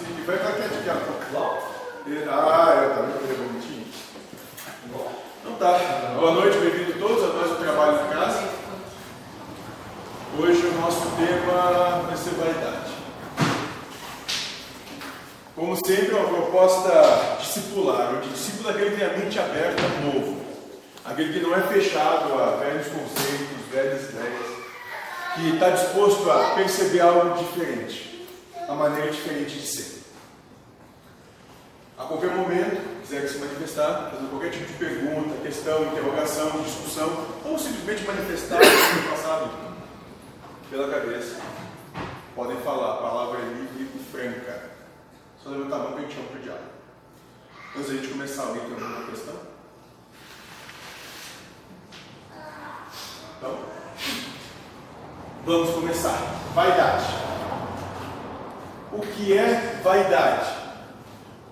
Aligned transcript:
Que 0.00 0.22
vai 0.22 0.36
aqui, 0.36 0.88
ó. 1.34 1.58
Ah, 2.30 2.72
que 3.18 3.30
é 3.30 3.34
bonitinho? 3.34 3.86
Então 5.42 5.54
tá. 5.58 5.78
Boa 6.18 6.32
noite, 6.32 6.56
bem-vindo 6.56 6.98
todos 6.98 7.22
a 7.22 7.34
mais 7.34 7.50
um 7.52 7.56
trabalho 7.56 8.06
em 8.06 8.08
casa. 8.08 8.48
Hoje 10.38 10.66
o 10.68 10.80
nosso 10.80 11.02
tema 11.16 12.00
vai 12.06 12.16
ser 12.16 12.30
vaidade. 12.30 12.92
Como 15.54 15.76
sempre, 15.86 16.14
uma 16.14 16.28
proposta 16.28 17.36
discipular, 17.38 18.14
onde 18.14 18.30
discípulo 18.30 18.70
é 18.70 18.72
aquele 18.72 18.90
que 18.92 18.96
tem 18.96 19.06
a 19.06 19.18
mente 19.18 19.38
aberta 19.38 19.82
ao 19.82 20.14
novo, 20.14 20.40
aquele 21.04 21.32
que 21.34 21.40
não 21.40 21.54
é 21.54 21.60
fechado 21.60 22.32
a 22.32 22.56
velhos 22.56 22.86
conceitos, 22.86 23.66
velhas 23.70 24.08
ideias, 24.08 24.46
que 25.34 25.50
está 25.50 25.68
disposto 25.68 26.30
a 26.30 26.54
perceber 26.54 27.00
algo 27.00 27.36
diferente, 27.36 28.19
a 28.70 28.74
maneira 28.74 29.10
diferente 29.10 29.58
de 29.58 29.66
ser. 29.66 30.00
A 31.98 32.04
qualquer 32.04 32.30
momento, 32.36 33.00
quiser 33.02 33.28
se 33.28 33.38
manifestar, 33.38 34.12
fazer 34.12 34.28
qualquer 34.28 34.52
tipo 34.52 34.66
de 34.66 34.74
pergunta, 34.74 35.42
questão, 35.42 35.86
interrogação, 35.86 36.62
discussão, 36.62 37.26
ou 37.44 37.58
simplesmente 37.58 38.04
manifestar 38.04 38.58
o 38.62 39.02
que 39.02 39.08
passado 39.10 39.50
pela 40.70 40.88
cabeça, 40.88 41.40
podem 42.36 42.56
falar. 42.58 42.94
A 42.94 43.02
palavra 43.02 43.40
é 43.40 43.44
livre 43.44 43.90
e 43.96 44.12
franca. 44.12 44.70
Só 45.42 45.50
levantar 45.50 45.74
a 45.74 45.78
mão 45.80 45.92
para 45.92 45.98
a 45.98 46.02
gente 46.02 46.16
ir 46.16 46.26
para 46.28 46.38
o 46.38 46.42
diálogo. 46.42 46.64
Antes 47.76 47.90
da 47.90 47.96
gente 47.96 48.08
começar, 48.08 48.42
alguém 48.44 48.62
tem 48.62 48.72
alguma 48.72 49.06
questão? 49.06 49.34
Então, 53.36 53.58
vamos 55.44 55.70
começar. 55.70 56.18
Vaidade. 56.54 57.29
O 58.92 59.00
que 59.00 59.36
é 59.36 59.80
vaidade? 59.84 60.50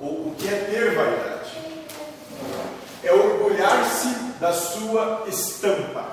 Ou 0.00 0.28
o 0.28 0.34
que 0.36 0.48
é 0.48 0.56
ter 0.58 0.94
vaidade? 0.94 1.50
É 3.04 3.12
orgulhar-se 3.12 4.08
da 4.40 4.52
sua 4.52 5.24
estampa. 5.28 6.04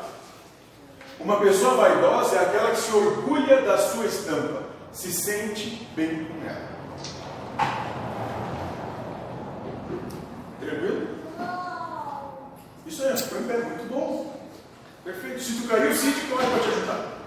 Uma 1.20 1.40
pessoa 1.40 1.76
vaidosa 1.76 2.36
é 2.36 2.40
aquela 2.42 2.72
que 2.72 2.78
se 2.78 2.96
orgulha 2.96 3.62
da 3.62 3.78
sua 3.78 4.06
estampa, 4.06 4.64
se 4.92 5.12
sente 5.12 5.88
bem 5.96 6.26
com 6.26 6.48
ela. 6.48 6.76
Tranquilo? 10.60 11.08
Isso 12.86 13.04
aí, 13.04 13.18
foi 13.18 13.40
um 13.40 13.48
pé 13.48 13.58
muito 13.58 13.90
bom. 13.90 14.36
Perfeito. 15.04 15.40
Se 15.40 15.62
tu 15.62 15.68
caiu, 15.68 15.94
Cid, 15.96 16.22
como 16.30 16.42
é 16.42 16.46
que 16.46 16.60
te 16.60 16.70
ajudar? 16.70 17.18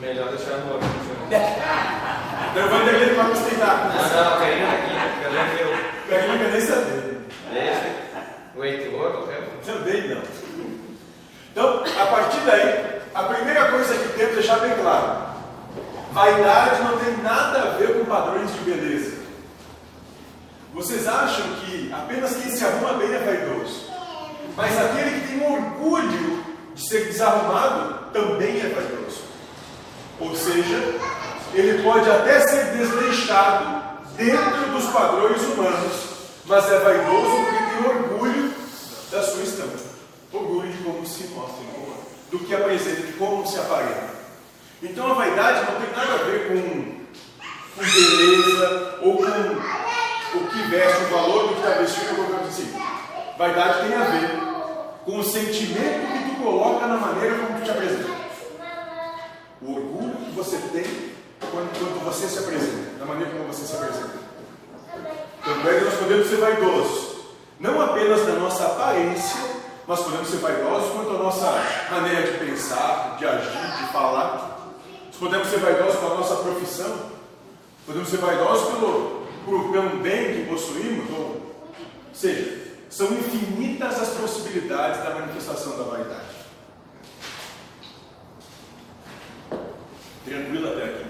Melhor 0.00 0.28
deixar 0.30 0.58
no 0.58 0.72
outro. 0.72 0.88
Então 2.56 2.64
eu 2.64 2.70
vou 2.70 2.88
entender 2.88 3.14
para 3.14 3.24
me 3.24 3.34
tentar. 3.34 3.92
Não, 3.94 4.30
não, 4.30 4.38
caiu 4.38 4.66
aqui, 4.66 4.94
cadê 5.22 5.62
meu? 5.62 5.78
Caiu 6.08 6.28
na 6.28 6.38
cadência 6.42 6.76
dele. 6.76 7.20
Deixa. 7.52 7.86
O 8.56 8.64
Heitor, 8.64 9.12
qualquer 9.12 9.40
um. 9.40 9.60
Também 9.62 10.08
não. 10.08 10.22
Então, 11.52 11.84
a 11.84 12.06
partir 12.06 12.40
daí, 12.46 13.02
a 13.14 13.22
primeira 13.24 13.70
coisa 13.70 13.94
que 13.94 14.08
temos 14.14 14.30
que 14.30 14.34
deixar 14.36 14.60
bem 14.60 14.74
claro: 14.74 15.18
vaidade 16.12 16.82
não 16.82 16.98
tem 16.98 17.18
nada 17.18 17.58
a 17.58 17.70
ver 17.76 17.92
com 17.92 18.06
padrões 18.06 18.50
de 18.50 18.60
beleza. 18.60 19.18
Vocês 20.72 21.06
acham 21.06 21.44
que 21.60 21.92
apenas 21.92 22.36
quem 22.36 22.50
se 22.50 22.64
arruma 22.64 22.94
bem 22.94 23.12
é 23.12 23.18
vaidoso, 23.18 23.92
mas 24.56 24.80
aquele 24.80 25.20
que 25.20 25.28
tem 25.28 25.46
orgulho 25.46 26.42
de 26.74 26.88
ser 26.88 27.04
desarrumado 27.04 28.12
também 28.14 28.60
é 28.60 28.68
vaidoso. 28.74 29.24
Ou 30.18 30.34
seja, 30.34 30.94
ele 31.54 31.82
pode 31.82 32.10
até 32.10 32.40
ser 32.40 32.76
desleixado 32.76 33.82
dentro 34.16 34.70
dos 34.72 34.86
padrões 34.86 35.42
humanos, 35.42 35.92
mas 36.44 36.70
é 36.70 36.78
vaidoso 36.78 37.36
porque 37.36 37.64
tem 37.64 37.90
orgulho 37.90 38.54
da 39.10 39.22
sua 39.22 39.42
estampa, 39.42 39.78
orgulho 40.32 40.70
de 40.70 40.78
como 40.78 41.06
se 41.06 41.24
mostra, 41.28 41.64
do 42.30 42.38
que 42.40 42.54
apresenta, 42.54 43.02
de 43.02 43.12
como 43.14 43.46
se 43.46 43.58
aparenta. 43.58 44.16
Então 44.82 45.10
a 45.10 45.14
vaidade 45.14 45.70
não 45.70 45.80
tem 45.80 45.90
nada 45.96 46.14
a 46.14 46.24
ver 46.24 46.48
com, 46.48 46.96
com 47.76 47.84
beleza 47.84 48.98
ou 49.02 49.16
com 49.16 50.38
o 50.38 50.48
que 50.48 50.62
veste, 50.68 51.04
o 51.04 51.14
valor 51.16 51.48
do 51.48 51.54
que 51.54 51.60
está 51.60 51.80
vestido, 51.80 52.20
ou 52.20 52.26
qualquer 52.26 52.48
assim. 52.48 52.74
Vaidade 53.38 53.88
tem 53.88 53.96
a 53.96 54.04
ver 54.04 54.30
com 55.04 55.18
o 55.18 55.24
sentimento 55.24 56.12
que 56.12 56.30
tu 56.30 56.42
coloca 56.42 56.86
na 56.86 56.96
maneira 56.96 57.36
como 57.38 57.58
tu 57.58 57.64
te 57.64 57.70
apresenta. 57.70 58.16
O 59.62 59.74
orgulho 59.74 60.16
que 60.16 60.32
você 60.32 60.58
tem 60.72 61.15
quando, 61.40 61.78
quando 61.78 62.04
você 62.04 62.28
se 62.28 62.38
apresenta, 62.38 62.98
da 62.98 63.04
maneira 63.04 63.32
como 63.32 63.52
você 63.52 63.64
se 63.64 63.76
apresenta. 63.76 64.26
Tanto 65.44 65.68
é 65.68 65.78
que 65.78 65.84
nós 65.84 65.94
podemos 65.94 66.26
ser 66.28 66.36
vaidosos, 66.36 67.16
não 67.60 67.80
apenas 67.80 68.26
da 68.26 68.32
nossa 68.32 68.66
aparência, 68.66 69.40
mas 69.86 70.00
podemos 70.00 70.28
ser 70.28 70.38
vaidosos 70.38 70.92
quanto 70.92 71.10
à 71.10 71.18
nossa 71.18 71.62
maneira 71.90 72.32
de 72.32 72.38
pensar, 72.38 73.16
de 73.18 73.24
agir, 73.24 73.76
de 73.78 73.92
falar. 73.92 74.74
Nós 75.06 75.16
podemos 75.16 75.48
ser 75.48 75.58
vaidosos 75.60 76.00
com 76.00 76.06
a 76.06 76.14
nossa 76.14 76.36
profissão, 76.36 77.10
podemos 77.86 78.08
ser 78.08 78.16
vaidosos 78.16 78.74
pelo, 78.74 79.26
por, 79.44 79.70
pelo 79.70 79.96
bem 79.98 80.34
que 80.34 80.50
possuímos, 80.50 81.08
ou 81.16 81.40
seja, 82.12 82.66
são 82.90 83.12
infinitas 83.12 84.00
as 84.00 84.08
possibilidades 84.10 85.02
da 85.04 85.10
manifestação 85.10 85.76
da 85.78 85.84
vaidade. 85.84 86.36
Tranquilo 90.24 90.72
até 90.72 90.84
aqui. 90.84 91.06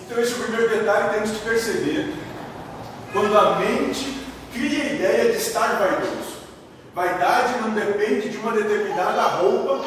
Então, 0.00 0.18
esse 0.20 0.32
é 0.32 0.36
o 0.36 0.42
primeiro 0.42 0.68
detalhe 0.90 1.14
temos 1.14 1.30
que 1.30 1.48
perceber 1.48 2.14
quando 3.12 3.38
a 3.38 3.58
mente 3.58 4.26
cria 4.52 4.82
a 4.82 4.86
ideia 4.86 5.32
de 5.32 5.38
estar 5.38 5.78
vaidoso. 5.78 6.40
Vaidade 6.94 7.60
não 7.60 7.70
depende 7.70 8.28
de 8.28 8.36
uma 8.38 8.52
determinada 8.52 9.22
roupa, 9.22 9.84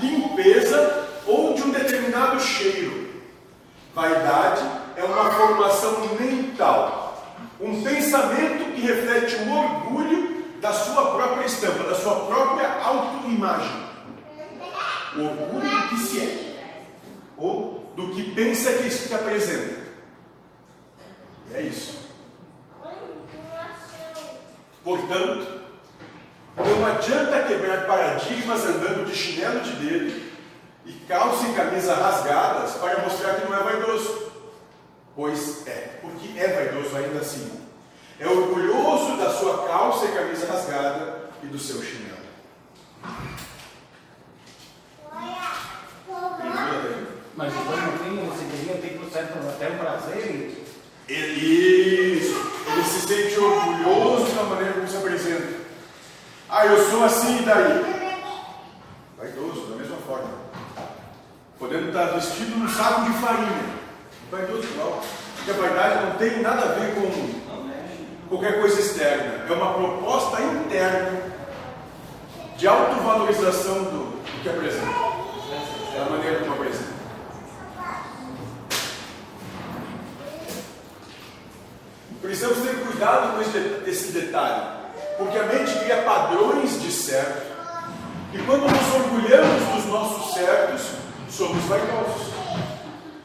limpeza 0.00 1.08
ou 1.26 1.54
de 1.54 1.62
um 1.62 1.70
determinado 1.70 2.40
cheiro. 2.40 3.10
Vaidade 3.94 4.62
é 4.96 5.04
uma 5.04 5.30
formação 5.30 6.16
mental, 6.18 7.24
um 7.60 7.82
pensamento 7.82 8.72
que 8.74 8.80
reflete 8.80 9.36
o 9.36 9.56
orgulho 9.56 10.44
da 10.60 10.72
sua 10.72 11.12
própria 11.12 11.46
estampa, 11.46 11.84
da 11.84 11.94
sua 11.94 12.26
própria 12.26 12.82
autoimagem. 12.82 13.90
O 15.16 15.22
orgulho 15.22 15.70
do 15.70 15.88
que 15.88 15.96
se 15.98 16.20
é, 16.20 16.82
ou 17.36 17.92
do 17.96 18.10
que 18.10 18.34
pensa 18.34 18.72
que 18.74 18.90
se 18.90 19.12
apresenta. 19.12 19.79
É 21.52 21.62
isso. 21.62 21.98
Portanto, 24.82 25.60
não 26.56 26.86
adianta 26.86 27.44
quebrar 27.46 27.86
paradigmas 27.86 28.64
andando 28.64 29.06
de 29.06 29.14
chinelo 29.14 29.60
de 29.60 29.72
dedo 29.72 30.30
e 30.86 30.92
calça 31.06 31.46
e 31.46 31.54
camisa 31.54 31.94
rasgadas 31.94 32.74
para 32.74 33.00
mostrar 33.00 33.34
que 33.34 33.48
não 33.48 33.56
é 33.56 33.62
vaidoso. 33.62 34.32
Pois 35.14 35.66
é, 35.66 35.98
porque 36.00 36.38
é 36.38 36.48
vaidoso 36.48 36.96
ainda 36.96 37.20
assim. 37.20 37.60
É 38.18 38.26
orgulhoso 38.26 39.16
da 39.16 39.30
sua 39.30 39.66
calça 39.66 40.06
e 40.06 40.12
camisa 40.12 40.46
rasgada 40.46 41.30
e 41.42 41.46
do 41.46 41.58
seu 41.58 41.82
chinelo. 41.82 42.20
Mas 47.36 47.54
então 47.54 47.76
no 47.76 47.98
fim 47.98 48.16
você 48.26 48.44
diria 48.44 48.76
tem 48.76 48.98
que 48.98 49.10
certo 49.10 49.38
até 49.48 49.68
um 49.70 49.78
prazer 49.78 50.59
Ele, 51.10 52.18
ele 52.18 52.84
se 52.84 53.00
sente 53.00 53.40
orgulhoso 53.40 54.32
da 54.32 54.44
maneira 54.44 54.74
como 54.74 54.86
se 54.86 54.96
apresenta. 54.96 55.58
Ah, 56.48 56.66
eu 56.66 56.88
sou 56.88 57.04
assim 57.04 57.40
e 57.40 57.42
daí? 57.42 58.22
Vaidoso, 59.18 59.66
da 59.70 59.76
mesma 59.76 59.96
forma. 60.06 60.30
Podendo 61.58 61.88
estar 61.88 62.12
vestido 62.12 62.56
num 62.56 62.68
saco 62.68 63.10
de 63.10 63.18
farinha. 63.18 63.64
Vaidoso 64.30 64.62
igual. 64.62 65.02
Porque 65.34 65.50
a 65.50 65.54
vaidade 65.54 66.04
não 66.04 66.12
tem 66.12 66.42
nada 66.42 66.62
a 66.62 66.74
ver 66.74 66.94
com 66.94 68.28
qualquer 68.28 68.60
coisa 68.60 68.78
externa. 68.78 69.46
É 69.48 69.52
uma 69.52 69.74
proposta 69.74 70.40
interna 70.40 71.22
de 72.56 72.68
autovalorização 72.68 73.82
do, 73.82 74.16
do 74.16 74.42
que 74.44 74.48
apresenta. 74.48 74.86
Da 75.92 76.08
maneira 76.08 76.38
como 76.38 76.52
apresenta. 76.52 77.00
Precisamos 82.30 82.58
ter 82.58 82.76
cuidado 82.86 83.34
com 83.34 83.40
esse, 83.40 83.90
esse 83.90 84.12
detalhe, 84.12 84.62
porque 85.18 85.36
a 85.36 85.42
mente 85.46 85.76
cria 85.80 85.96
padrões 86.02 86.80
de 86.80 86.92
certo, 86.92 87.42
e 88.32 88.38
quando 88.38 88.70
nos 88.70 88.94
orgulhamos 88.94 89.74
dos 89.74 89.86
nossos 89.86 90.34
certos, 90.34 90.80
somos 91.28 91.60
vaidosos. 91.64 92.32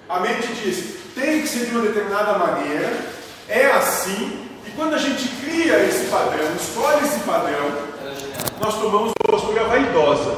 A 0.09 0.19
mente 0.21 0.47
diz, 0.55 0.95
tem 1.13 1.41
que 1.41 1.47
ser 1.47 1.67
de 1.67 1.75
uma 1.75 1.83
determinada 1.83 2.33
maneira, 2.39 2.91
é 3.47 3.67
assim, 3.67 4.49
e 4.65 4.71
quando 4.71 4.95
a 4.95 4.97
gente 4.97 5.27
cria 5.45 5.77
esse 5.85 6.07
padrão, 6.07 6.55
escolhe 6.55 7.05
esse 7.05 7.19
padrão, 7.19 7.77
nós 8.59 8.73
tomamos 8.73 9.11
uma 9.11 9.37
postura 9.37 9.65
vaidosa. 9.65 10.35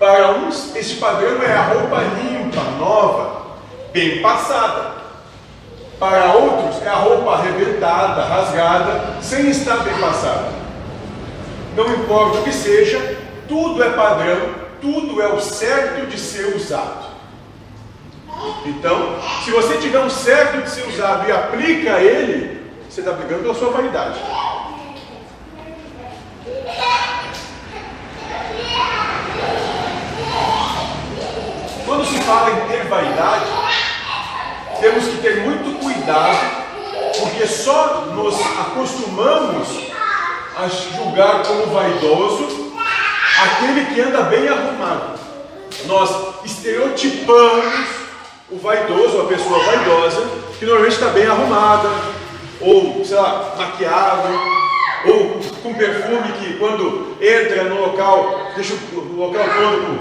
Para 0.00 0.32
uns, 0.32 0.74
esse 0.74 0.96
padrão 0.96 1.40
é 1.40 1.54
a 1.54 1.62
roupa 1.62 1.98
limpa, 2.20 2.60
nova, 2.76 3.52
bem 3.92 4.20
passada. 4.20 4.97
Para 5.98 6.32
outros, 6.32 6.80
é 6.82 6.88
a 6.88 6.94
roupa 6.94 7.32
arrebentada, 7.32 8.22
rasgada, 8.24 9.16
sem 9.20 9.50
estar 9.50 9.78
bem 9.78 9.98
passada. 9.98 10.48
Não 11.74 11.88
importa 11.94 12.38
o 12.38 12.44
que 12.44 12.52
seja, 12.52 13.16
tudo 13.48 13.82
é 13.82 13.90
padrão, 13.90 14.54
tudo 14.80 15.20
é 15.20 15.28
o 15.28 15.40
certo 15.40 16.06
de 16.06 16.18
ser 16.18 16.54
usado. 16.54 17.08
Então, 18.64 19.16
se 19.44 19.50
você 19.50 19.78
tiver 19.78 19.98
um 19.98 20.10
certo 20.10 20.62
de 20.62 20.70
ser 20.70 20.86
usado 20.88 21.28
e 21.28 21.32
aplica 21.32 21.98
ele, 21.98 22.64
você 22.88 23.00
está 23.00 23.12
brigando 23.12 23.42
pela 23.42 23.54
sua 23.54 23.70
vaidade. 23.70 24.20
Quando 31.84 32.04
se 32.04 32.18
fala 32.20 32.50
em 32.50 32.68
ter 32.68 32.84
vaidade, 32.84 33.46
temos 34.80 35.04
que 35.06 35.16
ter 35.18 35.40
muito 35.40 35.77
porque 37.20 37.46
só 37.46 38.06
nos 38.14 38.34
acostumamos 38.40 39.68
a 40.56 40.68
julgar 40.68 41.42
como 41.42 41.66
vaidoso 41.66 42.72
aquele 43.42 43.84
que 43.86 44.00
anda 44.00 44.22
bem 44.22 44.48
arrumado. 44.48 45.18
Nós 45.86 46.10
estereotipamos 46.44 47.74
o 48.50 48.56
vaidoso, 48.56 49.20
a 49.20 49.24
pessoa 49.26 49.58
vaidosa, 49.62 50.26
que 50.58 50.64
normalmente 50.64 50.94
está 50.94 51.10
bem 51.10 51.26
arrumada, 51.26 51.90
ou, 52.60 53.04
sei 53.04 53.16
lá, 53.16 53.54
maquiado, 53.56 54.28
ou 55.06 55.40
com 55.62 55.74
perfume 55.74 56.32
que 56.40 56.58
quando 56.58 57.16
entra 57.20 57.64
no 57.64 57.80
local, 57.80 58.50
deixa 58.56 58.74
o 58.92 59.16
local 59.16 59.44
todo 59.44 60.00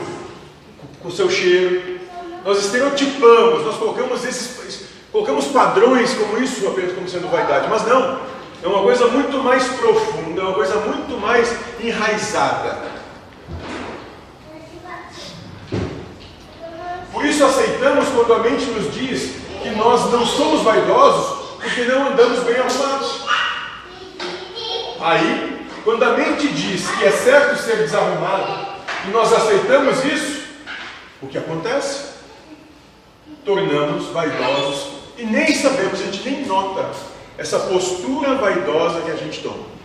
com 1.02 1.10
o 1.10 1.12
seu 1.12 1.30
cheiro. 1.30 2.00
Nós 2.44 2.60
estereotipamos, 2.60 3.66
nós 3.66 3.78
colocamos 3.78 4.24
esses, 4.24 4.87
colocamos 5.18 5.46
padrões 5.48 6.14
como 6.14 6.38
isso 6.38 6.68
apenas 6.68 6.94
como 6.94 7.10
sendo 7.10 7.28
vaidade, 7.28 7.68
mas 7.68 7.84
não. 7.88 8.20
É 8.64 8.68
uma 8.68 8.84
coisa 8.84 9.08
muito 9.08 9.40
mais 9.44 9.64
profunda, 9.68 10.42
é 10.42 10.44
uma 10.44 10.54
coisa 10.54 10.76
muito 10.76 11.20
mais 11.20 11.58
enraizada. 11.80 12.78
Por 17.12 17.26
isso 17.26 17.44
aceitamos 17.44 18.10
quando 18.10 18.32
a 18.32 18.40
mente 18.40 18.66
nos 18.66 18.94
diz 18.94 19.38
que 19.64 19.70
nós 19.72 20.12
não 20.12 20.24
somos 20.24 20.62
vaidosos 20.62 21.56
porque 21.62 21.86
não 21.86 22.10
andamos 22.10 22.40
bem 22.42 22.58
arrumados. 22.58 23.22
Aí, 25.02 25.68
quando 25.84 26.04
a 26.04 26.12
mente 26.12 26.48
diz 26.50 26.88
que 26.92 27.06
é 27.06 27.12
certo 27.12 27.60
ser 27.64 27.78
desarrumado 27.78 28.68
e 29.08 29.10
nós 29.10 29.34
aceitamos 29.34 30.06
isso, 30.06 30.44
o 31.24 31.28
que 31.28 31.40
acontece? 31.40 32.18
Tornamos 33.44 34.10
vaidosos 34.10 34.97
e 35.18 35.26
nem 35.26 35.54
sabemos, 35.56 36.00
a 36.00 36.04
gente 36.04 36.30
nem 36.30 36.46
nota 36.46 36.92
essa 37.38 37.60
postura 37.60 38.36
vaidosa 38.36 39.02
que 39.02 39.12
a 39.12 39.16
gente 39.16 39.42
toma. 39.42 39.78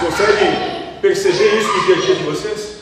Conseguem 0.00 0.98
perceber 1.00 1.58
isso 1.58 1.72
no 1.72 1.84
dia 1.86 1.96
a 1.96 2.00
dia 2.00 2.14
de 2.16 2.24
vocês? 2.24 2.74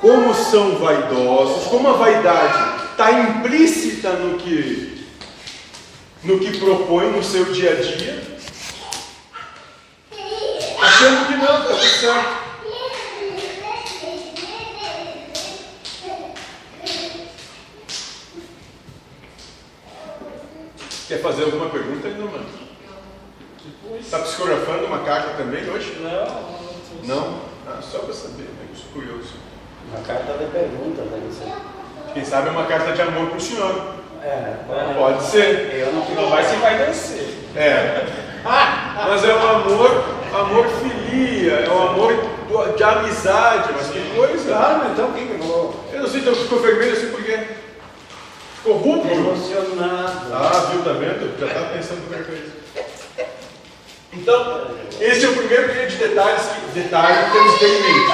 Como 0.00 0.34
são 0.34 0.76
vaidosos, 0.76 1.66
como 1.68 1.88
a 1.88 1.92
vaidade 1.92 2.82
está 2.90 3.12
implícita 3.12 4.10
no 4.12 4.38
que, 4.38 5.06
no 6.24 6.38
que 6.40 6.58
propõe 6.58 7.12
no 7.12 7.22
seu 7.22 7.44
dia 7.52 7.72
a 7.72 7.74
dia, 7.76 8.22
achando 10.80 11.26
que 11.26 11.36
não, 11.36 11.62
está 11.62 11.74
tudo 11.74 11.84
certo. 11.84 12.37
Quer 21.08 21.22
fazer 21.22 21.44
alguma 21.44 21.70
pergunta 21.70 22.06
ainda, 22.06 22.22
mano? 22.22 22.44
Está 23.98 24.18
psicografando 24.18 24.84
uma 24.84 24.98
carta 24.98 25.30
também 25.38 25.66
hoje? 25.70 25.96
Não, 26.02 27.14
não? 27.16 27.40
Ah, 27.66 27.80
só 27.80 28.00
para 28.00 28.12
saber, 28.12 28.42
né? 28.42 28.68
Curioso. 28.92 29.32
Uma 29.90 30.04
carta 30.04 30.34
de 30.34 30.50
pergunta, 30.50 31.02
deve 31.02 31.32
ser. 31.32 31.50
Quem 32.12 32.24
sabe 32.26 32.48
é 32.48 32.50
uma 32.50 32.66
carta 32.66 32.92
de 32.92 33.00
amor 33.00 33.28
para 33.28 33.38
o 33.38 33.40
senhor. 33.40 33.94
É, 34.22 34.56
Pode 34.98 35.22
ser. 35.22 35.74
Eu 35.74 35.94
não, 35.94 36.04
não 36.10 36.28
vai 36.28 36.44
se 36.44 36.56
vai 36.56 36.76
descer. 36.76 37.38
É. 37.56 38.06
Mas 38.44 39.24
é 39.24 39.34
um 39.34 39.48
amor, 39.48 40.04
amor 40.34 40.66
filia, 40.66 41.52
é 41.52 41.70
um 41.70 41.88
amor 41.88 42.12
de 42.76 42.82
amizade, 42.82 43.72
mas 43.72 43.88
que 43.88 44.00
coisa. 44.14 44.48
Claro, 44.48 44.78
mas 44.78 44.92
então 44.92 45.08
o 45.10 45.12
que 45.12 45.26
que 45.26 45.32
eu 45.32 45.38
vou? 45.38 45.84
Eu 45.92 46.02
não 46.02 46.08
sei, 46.08 46.20
então 46.20 46.34
ficou 46.34 46.60
vermelho 46.60 46.92
assim 46.92 47.10
ficou 48.58 48.76
rubro. 48.76 49.10
Emocionado. 49.10 50.34
Ah, 50.34 50.70
viu, 50.70 50.82
tá 50.82 50.92
vendo? 50.92 51.38
Já 51.38 51.46
está 51.46 51.60
pensando 51.60 51.98
em 51.98 52.06
qualquer 52.06 52.26
coisa. 52.26 52.58
Então, 54.12 54.66
esse 55.00 55.24
é 55.24 55.28
o 55.28 55.36
primeiro 55.36 55.72
grande 55.72 55.96
detalhe 55.96 56.36
que, 56.36 56.80
detalhe 56.80 57.24
que 57.24 57.32
temos 57.32 57.58
ter 57.58 57.68
em 57.68 57.82
mente. 57.82 58.12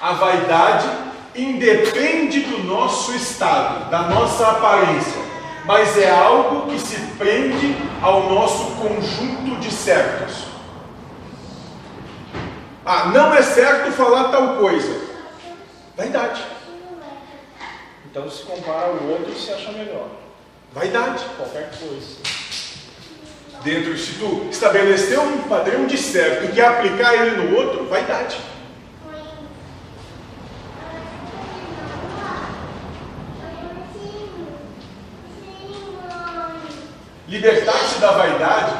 A 0.00 0.12
vaidade 0.12 0.88
independe 1.34 2.40
do 2.40 2.64
nosso 2.64 3.14
estado, 3.14 3.90
da 3.90 4.02
nossa 4.02 4.46
aparência, 4.48 5.22
mas 5.64 5.96
é 5.98 6.10
algo 6.10 6.70
que 6.70 6.78
se 6.78 6.96
prende 7.18 7.76
ao 8.02 8.28
nosso 8.28 8.76
conjunto 8.76 9.56
de 9.60 9.70
certos. 9.70 10.44
Ah, 12.84 13.06
não 13.06 13.34
é 13.34 13.42
certo 13.42 13.90
falar 13.92 14.24
tal 14.24 14.56
coisa. 14.56 15.00
Vaidade. 15.96 16.55
Então 18.16 18.30
se 18.30 18.44
compara 18.44 18.86
ao 18.86 19.08
outro 19.08 19.30
e 19.30 19.38
se 19.38 19.52
acha 19.52 19.70
melhor. 19.72 20.08
Vaidade. 20.72 21.22
Qualquer 21.36 21.68
coisa. 21.78 22.16
Dentro, 23.62 23.94
se 23.98 24.14
tu 24.14 24.48
estabeleceu 24.50 25.20
um 25.20 25.42
padrão 25.42 25.86
de 25.86 25.98
certo 25.98 26.46
e 26.46 26.52
quer 26.52 26.66
aplicar 26.66 27.12
ele 27.12 27.36
no 27.36 27.54
outro, 27.54 27.84
vaidade. 27.84 28.38
Libertar-se 37.28 37.98
da 37.98 38.12
vaidade 38.12 38.76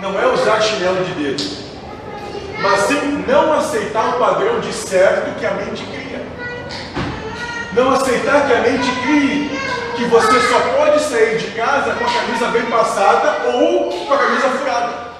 não 0.00 0.20
é 0.20 0.26
usar 0.26 0.60
chinelo 0.60 1.04
de 1.04 1.12
dedo, 1.12 1.42
mas 2.60 2.80
sim 2.80 3.24
não 3.28 3.52
aceitar 3.52 4.16
o 4.16 4.18
padrão 4.18 4.58
de 4.58 4.72
certo 4.72 5.38
que 5.38 5.46
a 5.46 5.52
mente 5.52 5.84
cria. 5.84 5.99
Não 7.72 7.92
aceitar 7.92 8.46
que 8.46 8.52
a 8.52 8.60
mente 8.60 8.90
crie 9.02 9.50
que 9.96 10.04
você 10.06 10.40
só 10.48 10.60
pode 10.76 11.00
sair 11.02 11.38
de 11.38 11.50
casa 11.52 11.92
com 11.94 12.04
a 12.04 12.08
camisa 12.08 12.46
bem 12.48 12.62
passada 12.66 13.48
ou 13.52 13.90
com 13.90 14.14
a 14.14 14.18
camisa 14.18 14.48
furada. 14.48 15.10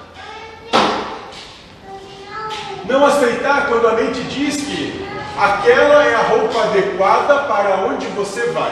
Não 2.85 3.05
aceitar 3.05 3.67
quando 3.67 3.87
a 3.87 3.93
mente 3.93 4.21
diz 4.23 4.57
que 4.57 5.07
aquela 5.37 6.03
é 6.03 6.15
a 6.15 6.23
roupa 6.23 6.63
adequada 6.63 7.43
para 7.43 7.75
onde 7.85 8.07
você 8.07 8.47
vai. 8.47 8.71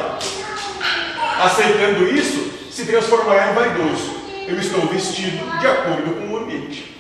Aceitando 1.41 2.03
isso, 2.09 2.51
se 2.71 2.86
transformará 2.86 3.51
em 3.51 3.53
vaidoso. 3.53 4.19
Eu 4.48 4.59
estou 4.59 4.88
vestido 4.88 5.59
de 5.59 5.67
acordo 5.67 6.15
com 6.15 6.33
o 6.33 6.38
ambiente. 6.38 6.98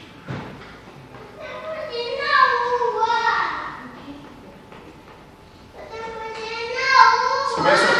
Vocês 7.47 7.55
começam 7.55 7.99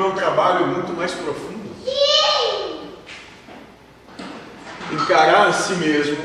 é 0.00 0.04
um 0.04 0.14
trabalho 0.14 0.66
muito 0.66 0.92
mais 0.92 1.12
profundo. 1.12 1.52
Encarar 4.92 5.48
a 5.48 5.52
si 5.52 5.74
mesmo 5.74 6.18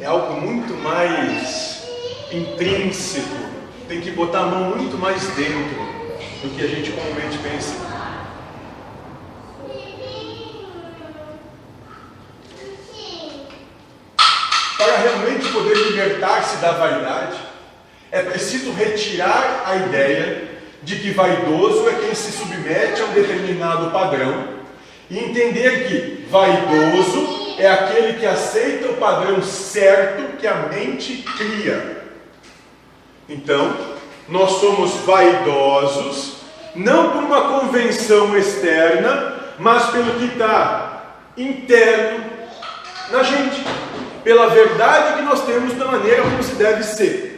é 0.00 0.06
algo 0.06 0.40
muito 0.40 0.74
mais 0.74 1.84
intrínseco. 2.32 3.36
Tem 3.88 4.00
que 4.00 4.10
botar 4.10 4.40
a 4.40 4.46
mão 4.46 4.76
muito 4.76 4.96
mais 4.98 5.22
dentro 5.28 5.84
do 6.42 6.56
que 6.56 6.62
a 6.62 6.66
gente 6.68 6.90
comumente 6.92 7.38
pensa. 7.38 7.74
Para 14.76 14.96
realmente 14.98 15.48
poder 15.52 15.74
libertar-se 15.74 16.56
da 16.56 16.72
vaidade, 16.72 17.38
é 18.10 18.22
preciso 18.22 18.72
retirar 18.72 19.62
a 19.66 19.76
ideia 19.76 20.53
de 20.84 20.96
que 20.96 21.10
vaidoso 21.10 21.88
é 21.88 21.94
quem 21.94 22.14
se 22.14 22.32
submete 22.32 23.00
a 23.00 23.06
um 23.06 23.12
determinado 23.12 23.90
padrão 23.90 24.48
e 25.10 25.18
entender 25.18 25.88
que 25.88 26.26
vaidoso 26.30 27.56
é 27.58 27.68
aquele 27.68 28.18
que 28.18 28.26
aceita 28.26 28.88
o 28.88 28.96
padrão 28.96 29.42
certo 29.42 30.36
que 30.36 30.46
a 30.46 30.68
mente 30.68 31.24
cria. 31.36 32.04
Então, 33.28 33.74
nós 34.28 34.60
somos 34.60 34.92
vaidosos 35.06 36.36
não 36.74 37.12
por 37.12 37.22
uma 37.22 37.60
convenção 37.60 38.36
externa, 38.36 39.34
mas 39.58 39.86
pelo 39.86 40.18
que 40.18 40.26
está 40.26 41.16
interno 41.36 42.24
na 43.10 43.22
gente. 43.22 43.64
pela 44.24 44.48
verdade 44.48 45.16
que 45.16 45.22
nós 45.22 45.44
temos 45.44 45.74
da 45.74 45.84
maneira 45.84 46.22
como 46.22 46.42
se 46.42 46.54
deve 46.54 46.82
ser. 46.82 47.33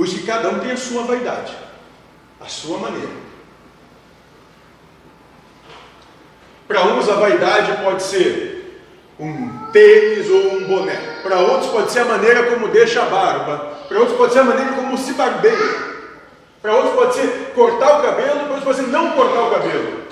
Pois 0.00 0.14
que 0.14 0.22
cada 0.22 0.48
um 0.48 0.60
tem 0.60 0.70
a 0.70 0.78
sua 0.78 1.02
vaidade, 1.02 1.54
a 2.40 2.46
sua 2.46 2.78
maneira. 2.78 3.12
Para 6.66 6.84
uns 6.86 7.06
a 7.06 7.16
vaidade 7.16 7.84
pode 7.84 8.02
ser 8.02 8.82
um 9.20 9.66
tênis 9.70 10.30
ou 10.30 10.54
um 10.54 10.64
boné. 10.64 10.96
Para 11.22 11.40
outros 11.40 11.70
pode 11.70 11.92
ser 11.92 11.98
a 11.98 12.04
maneira 12.06 12.44
como 12.44 12.68
deixa 12.68 13.02
a 13.02 13.10
barba. 13.10 13.76
Para 13.86 13.98
outros 13.98 14.16
pode 14.16 14.32
ser 14.32 14.38
a 14.38 14.44
maneira 14.44 14.72
como 14.72 14.96
se 14.96 15.12
barbeia. 15.12 15.92
Para 16.62 16.76
outros 16.76 16.94
pode 16.94 17.14
ser 17.16 17.52
cortar 17.54 17.98
o 17.98 18.02
cabelo, 18.02 18.40
para 18.40 18.54
outros 18.54 18.64
pode 18.64 18.76
ser 18.78 18.86
não 18.86 19.10
cortar 19.10 19.42
o 19.42 19.50
cabelo. 19.50 20.04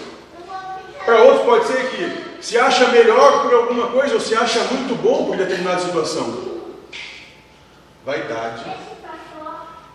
Para 1.03 1.23
outros 1.23 1.47
pode 1.47 1.67
ser 1.67 1.89
que 1.93 2.45
se 2.45 2.59
acha 2.59 2.89
melhor 2.89 3.41
por 3.43 3.55
alguma 3.55 3.87
coisa 3.87 4.13
ou 4.13 4.21
se 4.21 4.35
acha 4.35 4.59
muito 4.65 4.95
bom 4.97 5.25
por 5.25 5.37
determinada 5.39 5.81
situação. 5.81 6.47
Vaidade 8.05 8.65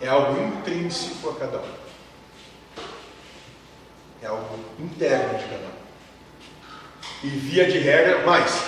é 0.03 0.10
algo 0.10 0.38
intrínseco 0.38 1.29
a 1.29 1.36
cada 1.36 1.60
um. 1.60 1.74
É 4.22 4.27
algo 4.27 4.60
interno 4.77 5.38
de 5.38 5.45
cada 5.45 5.65
um. 5.65 5.83
E 7.24 7.27
via 7.29 7.72
de 7.72 7.77
regra, 7.77 8.25
mais, 8.25 8.65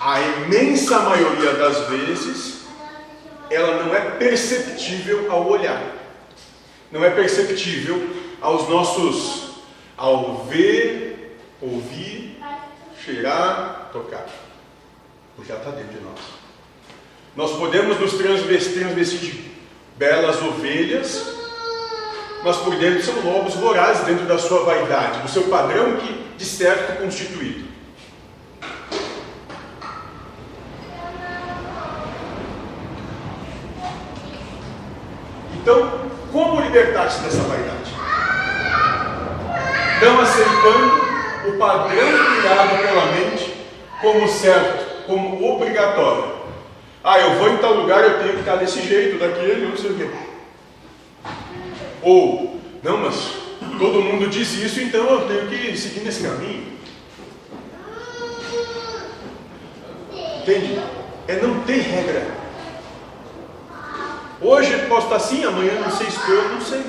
a 0.00 0.20
imensa 0.20 0.98
maioria 1.00 1.52
das 1.54 1.88
vezes, 1.88 2.64
ela 3.50 3.84
não 3.84 3.94
é 3.94 4.12
perceptível 4.12 5.30
ao 5.30 5.46
olhar. 5.46 5.92
Não 6.90 7.04
é 7.04 7.10
perceptível 7.10 8.08
aos 8.40 8.66
nossos, 8.66 9.56
ao 9.94 10.44
ver, 10.44 11.38
ouvir, 11.60 12.42
cheirar, 13.04 13.90
tocar. 13.92 14.26
Porque 15.36 15.52
ela 15.52 15.60
está 15.60 15.72
dentro 15.72 15.98
de 15.98 16.02
nós. 16.02 16.20
Nós 17.36 17.58
podemos 17.58 18.00
nos 18.00 18.14
transvestir, 18.14 18.74
transvestir 18.78 19.18
de 19.32 19.53
belas 19.96 20.42
ovelhas, 20.42 21.34
mas 22.42 22.56
por 22.58 22.76
dentro 22.76 23.02
são 23.02 23.20
lobos 23.20 23.54
vorazes 23.54 24.04
dentro 24.04 24.26
da 24.26 24.38
sua 24.38 24.64
vaidade, 24.64 25.20
do 25.20 25.28
seu 25.28 25.44
padrão 25.44 25.96
que 25.96 26.12
de 26.36 26.44
certo 26.44 27.00
constituído. 27.00 27.64
Então, 35.54 36.00
como 36.30 36.60
libertar-se 36.60 37.22
dessa 37.22 37.42
vaidade? 37.44 37.74
Não 40.02 40.20
aceitando 40.20 41.48
o 41.48 41.58
padrão 41.58 42.36
criado 42.36 42.82
pela 42.82 43.06
mente 43.12 43.54
como 44.02 44.28
certo, 44.28 45.06
como 45.06 45.54
obrigatório. 45.54 46.34
Ah, 47.06 47.20
eu 47.20 47.34
vou 47.34 47.50
em 47.50 47.58
tal 47.58 47.74
lugar, 47.74 48.02
eu 48.02 48.18
tenho 48.18 48.32
que 48.32 48.40
estar 48.40 48.56
desse 48.56 48.80
jeito, 48.80 49.18
daquele, 49.18 49.66
não 49.66 49.76
sei 49.76 49.90
o 49.90 49.94
quê. 49.94 50.08
Ou, 52.00 52.58
não, 52.82 52.96
mas 52.96 53.30
todo 53.78 54.00
mundo 54.00 54.26
diz 54.30 54.54
isso, 54.54 54.80
então 54.80 55.04
eu 55.10 55.28
tenho 55.28 55.46
que 55.46 55.76
seguir 55.76 56.00
nesse 56.00 56.22
caminho. 56.22 56.78
Entende? 60.40 60.80
É 61.28 61.36
não 61.42 61.60
ter 61.64 61.82
regra. 61.82 62.26
Hoje 64.40 64.86
posso 64.88 65.06
estar 65.06 65.16
assim, 65.16 65.44
amanhã 65.44 65.80
não 65.80 65.90
sei 65.90 66.06
estou, 66.08 66.48
não 66.48 66.60
sei. 66.62 66.84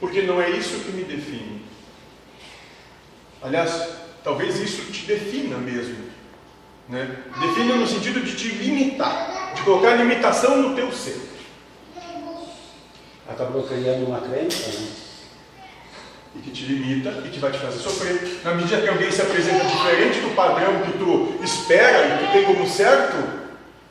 Porque 0.00 0.22
não 0.22 0.42
é 0.42 0.50
isso 0.50 0.80
que 0.80 0.90
me 0.90 1.04
define. 1.04 1.64
Aliás, 3.40 3.88
talvez 4.24 4.58
isso 4.58 4.90
te 4.90 5.06
defina 5.06 5.58
mesmo. 5.58 6.11
Né? 6.92 7.08
Defina 7.40 7.74
no 7.76 7.86
sentido 7.86 8.20
de 8.20 8.36
te 8.36 8.48
limitar, 8.48 9.54
de 9.54 9.62
colocar 9.62 9.94
limitação 9.94 10.60
no 10.60 10.76
teu 10.76 10.92
ser. 10.92 11.18
Acabou 13.26 13.62
criando 13.62 14.06
uma 14.06 14.20
crença, 14.20 14.78
né? 14.78 14.88
e 16.36 16.38
que 16.40 16.50
te 16.50 16.66
limita 16.66 17.08
e 17.24 17.30
que 17.30 17.38
vai 17.38 17.50
te 17.50 17.58
fazer 17.58 17.78
sofrer. 17.78 18.40
Na 18.44 18.54
medida 18.54 18.82
que 18.82 18.88
alguém 18.90 19.10
se 19.10 19.22
apresenta 19.22 19.64
diferente 19.64 20.20
do 20.20 20.34
padrão 20.36 20.82
que 20.82 20.98
tu 20.98 21.42
espera 21.42 22.08
e 22.08 22.26
tu 22.26 22.32
tem 22.32 22.44
como 22.44 22.68
certo, 22.68 23.16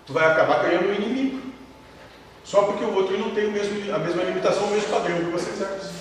tu 0.05 0.13
vai 0.13 0.31
acabar 0.31 0.63
criando 0.63 0.89
um 0.89 0.93
inimigo. 0.93 1.41
Só 2.43 2.63
porque 2.63 2.85
o 2.85 2.93
outro 2.93 3.17
não 3.17 3.31
tem 3.31 3.47
o 3.47 3.51
mesmo, 3.51 3.95
a 3.95 3.97
mesma 3.97 4.23
limitação, 4.23 4.65
o 4.65 4.71
mesmo 4.71 4.89
padrão 4.89 5.17
que 5.17 5.31
você 5.31 5.49
exerce. 5.49 6.00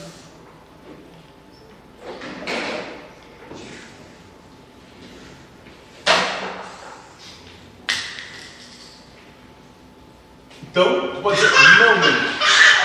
Então, 10.80 11.08
tu 11.14 11.20
pode 11.20 11.36
dizer, 11.36 11.50
não, 11.78 11.94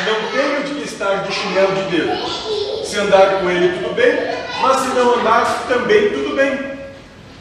não 0.06 0.30
tenho 0.32 0.64
de 0.64 0.84
estar 0.84 1.24
de 1.24 1.34
chinelo 1.34 1.74
de 1.75 1.96
Deus. 1.96 2.84
Se 2.84 3.00
andar 3.00 3.40
com 3.40 3.50
ele, 3.50 3.78
tudo 3.78 3.96
bem, 3.96 4.12
mas 4.62 4.82
se 4.82 4.90
não 4.90 5.14
andar, 5.14 5.66
também 5.70 6.10
tudo 6.10 6.36
bem. 6.36 6.75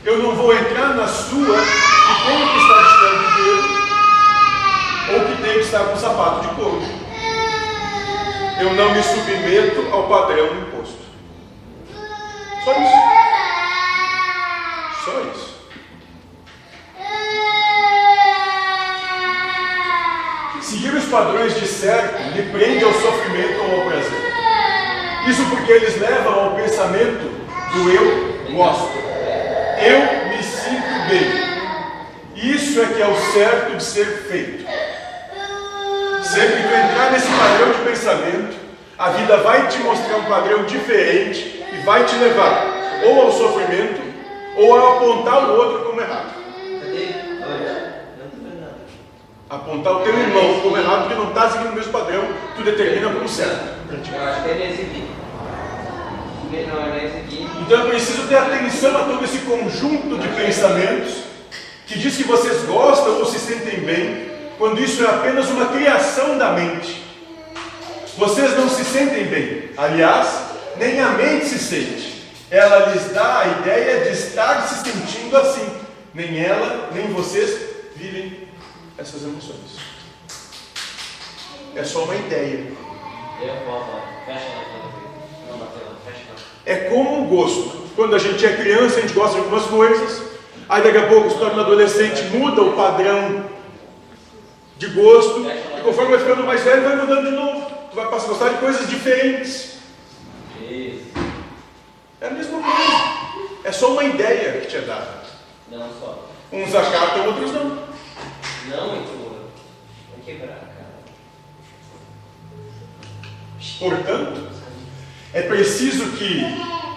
Eu 0.04 0.18
não 0.18 0.36
vou 0.36 0.56
entrar 0.56 0.94
na 0.94 1.08
sua 1.08 1.58
que 1.58 2.26
tenho 2.26 2.48
que 2.50 2.58
estar 2.58 2.82
de 2.82 2.88
chinelo 2.88 3.18
de 3.18 3.42
Deus 3.42 3.64
ou 5.12 5.20
que 5.26 5.42
tenho 5.42 5.54
que 5.54 5.64
estar 5.64 5.84
com 5.86 5.96
sapato 5.96 6.42
de 6.42 6.54
couro. 6.54 6.82
Eu 8.60 8.74
não 8.74 8.94
me 8.94 9.02
submeto 9.02 9.88
ao 9.90 10.04
padrão 10.04 10.46
imposto. 10.56 11.02
Só 12.64 12.70
isso. 12.70 13.02
Só 15.04 15.20
isso. 15.34 15.54
Seguir 20.64 20.94
os 20.94 21.03
padrões 21.14 21.54
de 21.54 21.64
certo 21.64 22.20
me 22.34 22.42
prende 22.50 22.84
ao 22.84 22.92
sofrimento 22.92 23.62
ou 23.62 23.80
ao 23.80 23.86
prazer. 23.86 24.34
Isso 25.28 25.44
porque 25.44 25.70
eles 25.70 26.00
levam 26.00 26.34
ao 26.34 26.56
pensamento 26.56 27.22
do 27.72 27.90
eu 27.92 28.52
gosto. 28.52 28.98
Eu 29.78 30.28
me 30.28 30.42
sinto 30.42 31.08
bem. 31.08 32.52
Isso 32.52 32.82
é 32.82 32.86
que 32.86 33.00
é 33.00 33.06
o 33.06 33.16
certo 33.32 33.76
de 33.76 33.84
ser 33.84 34.06
feito. 34.28 34.66
Sempre 36.24 36.62
que 36.62 36.74
entrar 36.74 37.12
nesse 37.12 37.28
padrão 37.28 37.70
de 37.70 37.88
pensamento, 37.88 38.56
a 38.98 39.10
vida 39.10 39.36
vai 39.36 39.68
te 39.68 39.78
mostrar 39.78 40.16
um 40.16 40.24
padrão 40.24 40.64
diferente 40.64 41.64
e 41.72 41.76
vai 41.84 42.04
te 42.06 42.16
levar 42.16 42.74
ou 43.04 43.22
ao 43.22 43.32
sofrimento 43.32 44.02
ou 44.56 44.74
a 44.74 44.96
apontar 44.96 45.48
o 45.48 45.52
outro 45.52 45.84
como 45.84 46.00
errado. 46.00 46.43
Apontar 49.54 49.92
o 49.92 50.00
teu 50.00 50.18
irmão 50.18 50.60
como 50.62 50.76
errado 50.76 51.02
porque 51.02 51.14
não 51.14 51.28
está 51.28 51.48
seguindo 51.48 51.70
o 51.70 51.74
mesmo 51.76 51.92
padrão, 51.92 52.24
tu 52.56 52.64
determina 52.64 53.12
como 53.12 53.28
certo. 53.28 53.74
Eu 53.88 54.24
acho 54.24 54.42
que 54.42 54.50
é 54.50 54.54
nesse 54.54 54.82
aqui. 54.82 55.04
Não, 56.50 56.82
é 56.82 57.00
nesse 57.00 57.16
aqui. 57.18 57.48
Então 57.60 57.86
é 57.86 57.90
preciso 57.90 58.26
ter 58.26 58.36
atenção 58.36 58.96
a 58.96 59.04
todo 59.04 59.24
esse 59.24 59.38
conjunto 59.38 60.18
de 60.18 60.26
pensamentos 60.28 61.22
que 61.86 61.96
diz 61.96 62.16
que 62.16 62.24
vocês 62.24 62.64
gostam 62.64 63.18
ou 63.18 63.26
se 63.26 63.38
sentem 63.38 63.78
bem, 63.80 64.28
quando 64.58 64.80
isso 64.80 65.04
é 65.04 65.08
apenas 65.08 65.48
uma 65.50 65.66
criação 65.66 66.36
da 66.36 66.50
mente. 66.50 67.04
Vocês 68.18 68.56
não 68.56 68.68
se 68.68 68.84
sentem 68.84 69.24
bem. 69.26 69.70
Aliás, 69.76 70.28
nem 70.76 71.00
a 71.00 71.10
mente 71.10 71.46
se 71.46 71.60
sente. 71.60 72.24
Ela 72.50 72.90
lhes 72.90 73.12
dá 73.12 73.40
a 73.40 73.46
ideia 73.46 74.04
de 74.04 74.10
estar 74.10 74.62
se 74.62 74.82
sentindo 74.82 75.36
assim. 75.36 75.68
Nem 76.12 76.42
ela, 76.44 76.90
nem 76.92 77.06
vocês 77.08 77.56
vivem 77.94 78.48
essas 78.98 79.22
emoções. 79.22 79.78
É 81.74 81.84
só 81.84 82.04
uma 82.04 82.14
ideia. 82.14 82.72
Lá. 83.66 84.38
É 86.64 86.76
como 86.88 87.22
o 87.22 87.28
gosto. 87.28 87.84
Quando 87.96 88.14
a 88.14 88.18
gente 88.18 88.44
é 88.44 88.56
criança, 88.56 88.98
a 88.98 89.00
gente 89.02 89.14
gosta 89.14 89.34
de 89.34 89.40
algumas 89.40 89.64
coisas. 89.66 90.22
Aí 90.68 90.82
daqui 90.82 90.98
a 90.98 91.08
pouco 91.08 91.30
se 91.30 91.38
torna 91.38 91.62
adolescente, 91.62 92.22
muda 92.36 92.62
o 92.62 92.72
padrão 92.72 93.44
de 94.78 94.86
gosto. 94.88 95.40
E 95.78 95.82
conforme 95.82 96.16
vai 96.16 96.20
ficando 96.20 96.44
mais 96.44 96.62
velho, 96.62 96.82
vai 96.82 96.96
mudando 96.96 97.30
de 97.30 97.36
novo. 97.36 97.70
Tu 97.90 97.96
vai 97.96 98.08
passar 98.08 98.26
a 98.26 98.28
gostar 98.28 98.48
de 98.50 98.58
coisas 98.58 98.88
diferentes. 98.88 99.74
É 102.20 102.28
a 102.28 102.30
mesma 102.30 102.62
coisa. 102.62 103.48
É 103.64 103.72
só 103.72 103.92
uma 103.92 104.04
ideia 104.04 104.60
que 104.60 104.66
te 104.66 104.76
é 104.76 104.80
dada. 104.80 105.24
Não 105.70 105.88
só. 106.00 106.28
Uns 106.52 106.74
acatam, 106.74 107.26
outros 107.26 107.52
não. 107.52 107.93
Não, 108.68 108.96
Heitor. 108.96 109.34
Vai 110.10 110.24
quebrar, 110.24 110.58
cara. 110.58 110.94
Portanto, 113.78 114.48
é 115.32 115.42
preciso 115.42 116.12
que 116.12 116.40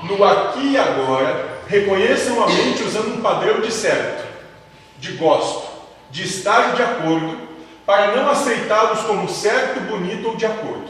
no 0.08 0.24
aqui 0.24 0.72
e 0.72 0.78
agora 0.78 1.58
reconheçam 1.68 2.42
a 2.44 2.48
mente 2.48 2.84
usando 2.84 3.16
um 3.16 3.22
padrão 3.22 3.60
de 3.60 3.72
certo, 3.72 4.26
de 5.00 5.14
gosto, 5.14 5.68
de 6.10 6.24
estar 6.24 6.76
de 6.76 6.82
acordo, 6.82 7.48
para 7.86 8.16
não 8.16 8.30
aceitá-los 8.30 9.02
como 9.02 9.30
certo, 9.30 9.80
bonito 9.82 10.30
ou 10.30 10.36
de 10.36 10.46
acordo. 10.46 10.90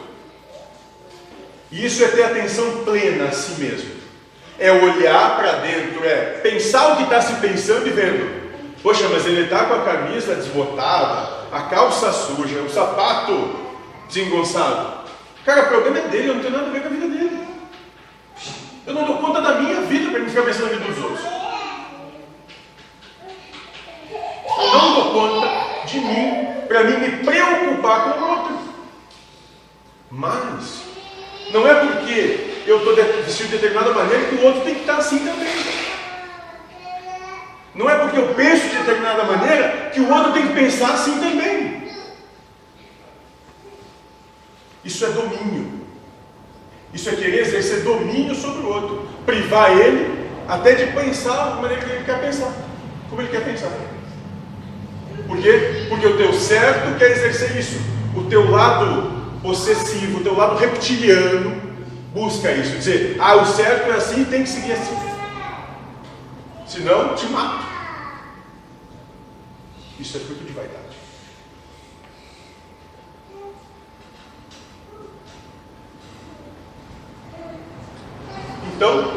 E 1.72 1.86
isso 1.86 2.04
é 2.04 2.08
ter 2.08 2.24
atenção 2.24 2.84
plena 2.84 3.26
a 3.26 3.32
si 3.32 3.60
mesmo. 3.60 3.98
É 4.60 4.72
olhar 4.72 5.36
para 5.36 5.54
dentro, 5.58 6.04
é 6.04 6.40
pensar 6.42 6.58
pensar 6.58 6.94
o 6.94 6.98
que 6.98 7.04
está 7.04 7.22
se 7.22 7.34
pensando 7.36 7.88
e 7.88 7.92
vendo. 7.92 8.37
Poxa, 8.82 9.10
mas 9.10 9.26
ele 9.26 9.44
está 9.44 9.66
com 9.66 9.74
a 9.74 9.82
camisa 9.82 10.36
desbotada, 10.36 11.48
a 11.52 11.62
calça 11.62 12.12
suja, 12.12 12.60
o 12.62 12.70
sapato 12.70 13.56
desengonçado. 14.08 14.98
Cara, 15.44 15.64
o 15.64 15.68
problema 15.68 16.00
é 16.00 16.08
dele, 16.10 16.30
eu 16.30 16.36
não 16.36 16.42
tenho 16.42 16.58
nada 16.58 16.68
a 16.68 16.72
ver 16.72 16.82
com 16.82 16.88
a 16.88 16.92
vida 16.92 17.08
dele. 17.08 17.48
Eu 18.86 18.94
não 18.94 19.06
dou 19.06 19.18
conta 19.18 19.42
da 19.42 19.56
minha 19.56 19.82
vida 19.82 20.10
para 20.10 20.20
ele 20.20 20.30
ficar 20.30 20.44
pensando 20.44 20.72
na 20.72 20.78
vida 20.78 20.94
dos 20.94 21.04
outros. 21.04 21.26
Eu 24.60 24.72
não 24.74 24.94
dou 24.94 25.12
conta 25.12 25.86
de 25.86 26.00
mim 26.00 26.48
para 26.68 26.84
mim 26.84 26.98
me 26.98 27.18
preocupar 27.26 28.14
com 28.14 28.20
o 28.20 28.30
outro. 28.30 28.60
Mas 30.12 30.84
não 31.52 31.68
é 31.68 31.76
porque 31.76 32.64
eu 32.66 32.78
estou 32.80 32.96
vestido 32.96 33.50
de 33.50 33.58
determinada 33.58 33.94
maneira 33.94 34.26
que 34.26 34.36
o 34.36 34.44
outro 34.46 34.62
tem 34.62 34.76
que 34.76 34.82
estar 34.82 34.98
assim 34.98 35.20
também. 35.20 35.48
Não 37.74 37.90
é 37.90 37.96
porque 38.00 38.18
eu 38.18 38.34
penso 38.34 38.67
determinada 38.88 39.24
maneira 39.25 39.89
que 39.94 40.00
o 40.00 40.12
outro 40.12 40.32
tem 40.32 40.48
que 40.48 40.53
pensar 40.53 40.94
assim 40.94 41.20
também. 41.20 41.88
Isso 44.84 45.06
é 45.06 45.10
domínio. 45.10 45.82
Isso 46.94 47.10
é 47.10 47.15
querer 47.15 47.41
exercer 47.41 47.84
domínio 47.84 48.34
sobre 48.34 48.62
o 48.62 48.70
outro. 48.70 49.10
Privar 49.25 49.72
ele 49.72 50.25
até 50.48 50.74
de 50.75 50.88
pensar 50.94 51.60
que 51.60 51.65
ele 51.65 52.03
quer 52.06 52.22
pensar. 52.22 52.53
Como 53.10 53.22
ele 53.22 53.29
quer 53.29 53.44
pensar. 53.44 53.70
Por 55.27 55.38
quê? 55.38 55.86
Porque 55.89 56.08
o 56.08 56.17
teu 56.17 56.34
certo 56.34 56.98
quer 56.98 57.12
exercer 57.12 57.58
isso. 57.58 57.79
O 58.15 58.24
teu 58.24 58.50
lado 58.50 59.39
possessivo, 59.41 60.20
o 60.20 60.24
teu 60.24 60.36
lado 60.36 60.58
reptiliano 60.58 61.62
busca 62.13 62.51
isso. 62.53 62.77
Dizer, 62.77 63.17
ah, 63.20 63.36
o 63.36 63.46
certo 63.46 63.91
é 63.91 63.96
assim 63.96 64.24
tem 64.24 64.44
que 64.44 64.50
seguir 64.50 64.72
assim. 64.72 64.96
Senão, 66.65 67.13
te 67.15 67.25
mato. 67.27 67.67
Isso 70.00 70.18
é 70.18 70.20
fruto 70.20 70.44
de 70.44 70.54
vaidade. 70.54 70.98
Então, 78.75 79.12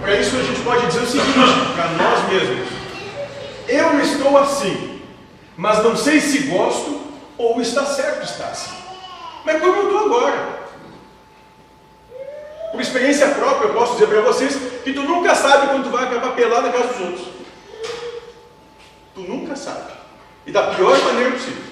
para 0.00 0.20
isso 0.20 0.36
a 0.36 0.42
gente 0.42 0.60
pode 0.62 0.86
dizer 0.86 1.00
o 1.00 1.06
seguinte 1.06 1.34
para 1.76 1.88
nós 1.90 2.28
mesmos: 2.28 2.68
eu 3.68 4.00
estou 4.00 4.36
assim, 4.38 5.00
mas 5.56 5.84
não 5.84 5.96
sei 5.96 6.20
se 6.20 6.48
gosto 6.48 7.00
ou 7.36 7.60
está 7.60 7.86
certo 7.86 8.24
estar 8.24 8.48
assim. 8.48 8.74
Mas 9.44 9.60
como 9.60 9.76
eu 9.76 9.84
estou 9.84 10.04
agora? 10.06 10.58
Por 12.72 12.80
experiência 12.80 13.28
própria, 13.28 13.68
eu 13.68 13.74
posso 13.74 13.92
dizer 13.92 14.08
para 14.08 14.20
vocês 14.22 14.56
que 14.82 14.92
tu 14.92 15.02
nunca 15.02 15.34
sabe 15.34 15.68
quando 15.68 15.84
tu 15.84 15.90
vai 15.90 16.04
acabar 16.04 16.34
pelado 16.34 16.66
na 16.66 16.72
casa 16.72 16.88
dos 16.88 17.00
outros. 17.00 17.28
Tu 19.14 19.20
nunca 19.20 19.54
sabe. 19.54 19.97
E 20.48 20.50
da 20.50 20.74
pior 20.74 20.98
maneira 21.04 21.30
possível. 21.32 21.62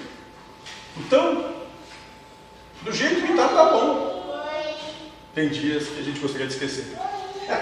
Então, 0.97 1.51
do 2.83 2.93
jeito 2.93 3.25
que 3.25 3.31
está, 3.31 3.47
tá 3.47 3.71
bom. 3.71 4.37
Tem 5.33 5.49
dias 5.49 5.87
que 5.87 5.99
a 5.99 6.03
gente 6.03 6.19
gostaria 6.19 6.45
de 6.45 6.53
esquecer. 6.53 6.95
É 7.49 7.55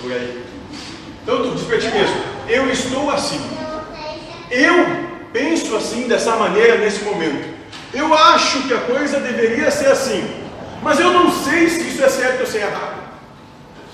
por 0.00 0.12
aí. 0.12 0.46
Então 1.20 1.42
tu 1.42 1.56
diz 1.56 1.66
mesmo, 1.66 2.22
eu 2.48 2.70
estou 2.70 3.10
assim. 3.10 3.40
Eu 4.52 4.86
penso 5.32 5.74
assim 5.74 6.06
dessa 6.06 6.36
maneira 6.36 6.78
nesse 6.78 7.02
momento. 7.02 7.56
Eu 7.92 8.14
acho 8.14 8.68
que 8.68 8.74
a 8.74 8.82
coisa 8.82 9.18
deveria 9.18 9.68
ser 9.72 9.88
assim. 9.88 10.22
Mas 10.80 11.00
eu 11.00 11.12
não 11.12 11.32
sei 11.42 11.68
se 11.68 11.88
isso 11.88 12.04
é 12.04 12.08
certo 12.08 12.42
ou 12.42 12.46
se 12.46 12.58
é 12.58 12.60
errado. 12.60 12.95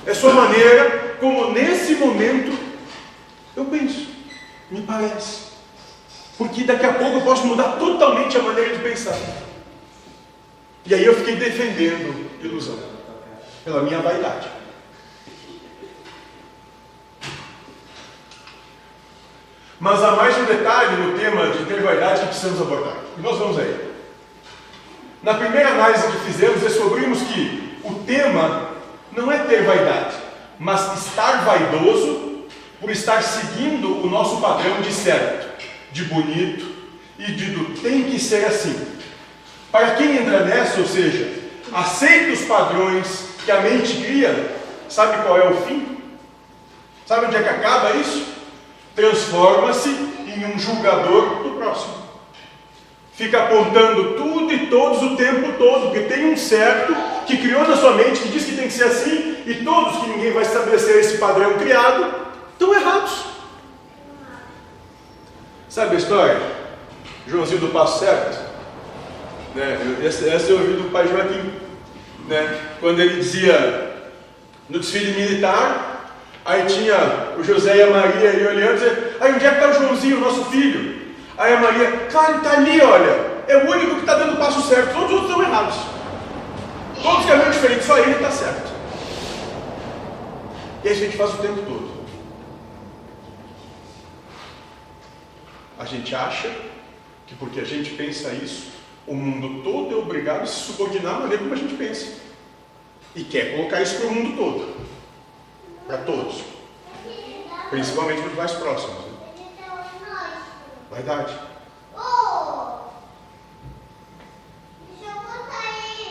É 0.07 0.15
sua 0.15 0.33
maneira, 0.33 1.17
como 1.21 1.53
nesse 1.53 1.95
momento 1.95 2.59
eu 3.57 3.65
penso. 3.67 4.09
Me 4.71 4.83
parece. 4.83 5.53
Porque 6.37 6.65
daqui 6.65 6.87
a 6.87 6.95
pouco 6.95 7.19
eu 7.19 7.23
posso 7.23 7.47
mudar 7.47 7.77
totalmente 7.79 8.37
a 8.37 8.43
maneira 8.43 8.77
de 8.77 8.83
pensar. 8.83 9.17
E 10.85 10.95
aí 10.95 11.05
eu 11.05 11.15
fiquei 11.15 11.37
defendendo 11.37 12.31
ilusão. 12.43 12.79
Pela 13.65 13.83
minha 13.83 14.01
vaidade. 14.01 14.49
Mas 19.79 20.03
há 20.03 20.13
mais 20.13 20.37
um 20.39 20.45
detalhe 20.45 20.97
no 20.97 21.19
tema 21.19 21.49
de 21.49 21.65
ter 21.65 21.81
vaidade 21.81 22.21
que 22.21 22.27
precisamos 22.29 22.61
abordar. 22.61 22.97
E 23.19 23.21
nós 23.21 23.39
vamos 23.39 23.59
aí. 23.59 23.93
Na 25.23 25.35
primeira 25.35 25.71
análise 25.71 26.07
que 26.07 26.25
fizemos, 26.25 26.61
descobrimos 26.61 27.21
que 27.23 27.79
o 27.85 27.95
tema 28.05 28.72
não 29.17 29.31
é 29.31 29.39
ter 29.39 29.65
vaidade, 29.65 30.17
mas 30.59 31.07
estar 31.07 31.45
vaidoso 31.45 32.47
por 32.81 32.91
estar 32.91 33.23
seguindo 33.23 34.05
o 34.05 34.09
nosso 34.09 34.41
padrão 34.41 34.81
de 34.81 34.93
certo, 34.93 35.49
de 35.93 36.05
bonito 36.05 36.67
e 37.19 37.33
de 37.33 37.51
do 37.53 37.81
tem 37.81 38.05
que 38.05 38.19
ser 38.19 38.45
assim. 38.47 38.75
Para 39.71 39.95
quem 39.95 40.17
entra 40.17 40.41
nessa, 40.41 40.81
ou 40.81 40.87
seja, 40.87 41.33
aceita 41.73 42.33
os 42.33 42.43
padrões 42.43 43.27
que 43.45 43.51
a 43.51 43.61
mente 43.61 44.03
cria, 44.03 44.57
sabe 44.89 45.23
qual 45.23 45.39
é 45.39 45.49
o 45.49 45.63
fim? 45.63 45.99
Sabe 47.07 47.27
onde 47.27 47.37
é 47.37 47.43
que 47.43 47.49
acaba 47.49 47.93
isso? 47.93 48.27
Transforma-se 48.95 49.89
em 49.89 50.45
um 50.47 50.59
julgador 50.59 51.43
do 51.43 51.51
próximo. 51.57 52.03
Fica 53.15 53.45
apontando 53.45 54.15
tudo 54.15 54.53
e 54.53 54.67
todos 54.67 55.03
o 55.03 55.17
tempo 55.17 55.53
todo, 55.59 55.91
porque 55.91 56.01
tem 56.01 56.33
um 56.33 56.37
certo 56.37 56.95
que 57.27 57.37
criou 57.39 57.67
na 57.67 57.77
sua 57.77 57.93
mente, 57.95 58.21
que 58.21 58.29
diz 58.29 58.45
que 58.45 58.57
tem 58.57 58.67
que 58.67 58.73
ser 58.73 58.85
assim, 58.85 59.43
e 59.47 59.63
todos 59.65 59.99
que 59.99 60.11
ninguém 60.11 60.33
vai 60.33 60.43
estabelecer 60.43 60.99
esse 60.99 61.19
padrão 61.19 61.55
criado, 61.55 62.15
estão 62.53 62.75
errados. 62.75 63.25
Sabe 65.69 65.97
a 65.97 65.99
história? 65.99 66.41
Joãozinho 67.27 67.61
do 67.61 67.69
Passo 67.69 68.01
Certo? 68.01 68.53
Né? 69.55 69.97
Essa, 70.05 70.29
essa 70.29 70.51
eu 70.51 70.59
ouvi 70.59 70.75
do 70.75 70.91
pai 70.91 71.07
Joaquim, 71.09 71.53
né? 72.29 72.59
quando 72.81 73.01
ele 73.01 73.17
dizia 73.17 73.93
no 74.69 74.79
desfile 74.79 75.13
militar, 75.13 76.11
aí 76.45 76.67
tinha 76.67 77.33
o 77.39 77.45
José 77.45 77.77
e 77.77 77.83
a 77.83 77.91
Maria 77.91 78.31
ali 78.31 78.47
olhando, 78.47 78.75
dizendo, 78.75 79.17
aí 79.21 79.35
onde 79.35 79.47
é 79.47 79.51
que 79.51 79.55
está 79.57 79.71
o 79.71 79.83
Joãozinho, 79.83 80.21
nosso 80.21 80.45
filho? 80.47 81.03
Aí 81.37 81.55
a 81.55 81.61
Maria, 81.61 81.91
claro, 82.11 82.37
está 82.37 82.53
ali, 82.53 82.81
olha, 82.81 83.33
é 83.49 83.57
o 83.57 83.71
único 83.71 83.95
que 83.97 84.01
está 84.01 84.15
dando 84.15 84.35
o 84.35 84.37
passo 84.37 84.63
certo, 84.69 84.95
todos 84.95 85.07
os 85.07 85.13
outros 85.13 85.31
estão 85.31 85.43
errados. 85.43 85.77
Todos 87.03 87.27
caminham 87.27 87.51
diferentes, 87.51 87.87
só 87.87 87.99
ele 87.99 88.13
está 88.13 88.31
certo. 88.31 88.73
E 90.85 90.89
a 90.89 90.95
gente 90.95 91.17
faz 91.17 91.35
o 91.35 91.39
tempo 91.39 91.63
todo. 91.63 92.03
A 95.79 95.85
gente 95.85 96.15
acha 96.15 96.49
que 97.27 97.35
porque 97.35 97.61
a 97.61 97.65
gente 97.65 97.91
pensa 97.91 98.33
isso, 98.33 98.71
o 99.07 99.15
mundo 99.15 99.63
todo 99.65 99.93
é 99.93 99.99
obrigado 99.99 100.43
a 100.43 100.47
se 100.47 100.61
subordinar 100.67 101.17
à 101.17 101.21
maneira 101.21 101.43
como 101.43 101.55
a 101.55 101.57
gente 101.57 101.75
pensa. 101.75 102.21
E 103.15 103.25
quer 103.25 103.57
colocar 103.57 103.83
isso 103.83 103.97
para 103.97 104.07
o 104.07 104.15
mundo 104.15 104.37
todo. 104.37 104.77
Para 105.87 105.99
todos. 105.99 106.43
Principalmente 107.71 108.21
para 108.21 108.31
os 108.31 108.37
mais 108.37 108.53
próximos. 108.53 109.05
Né? 109.07 109.13
Verdade. 110.93 111.52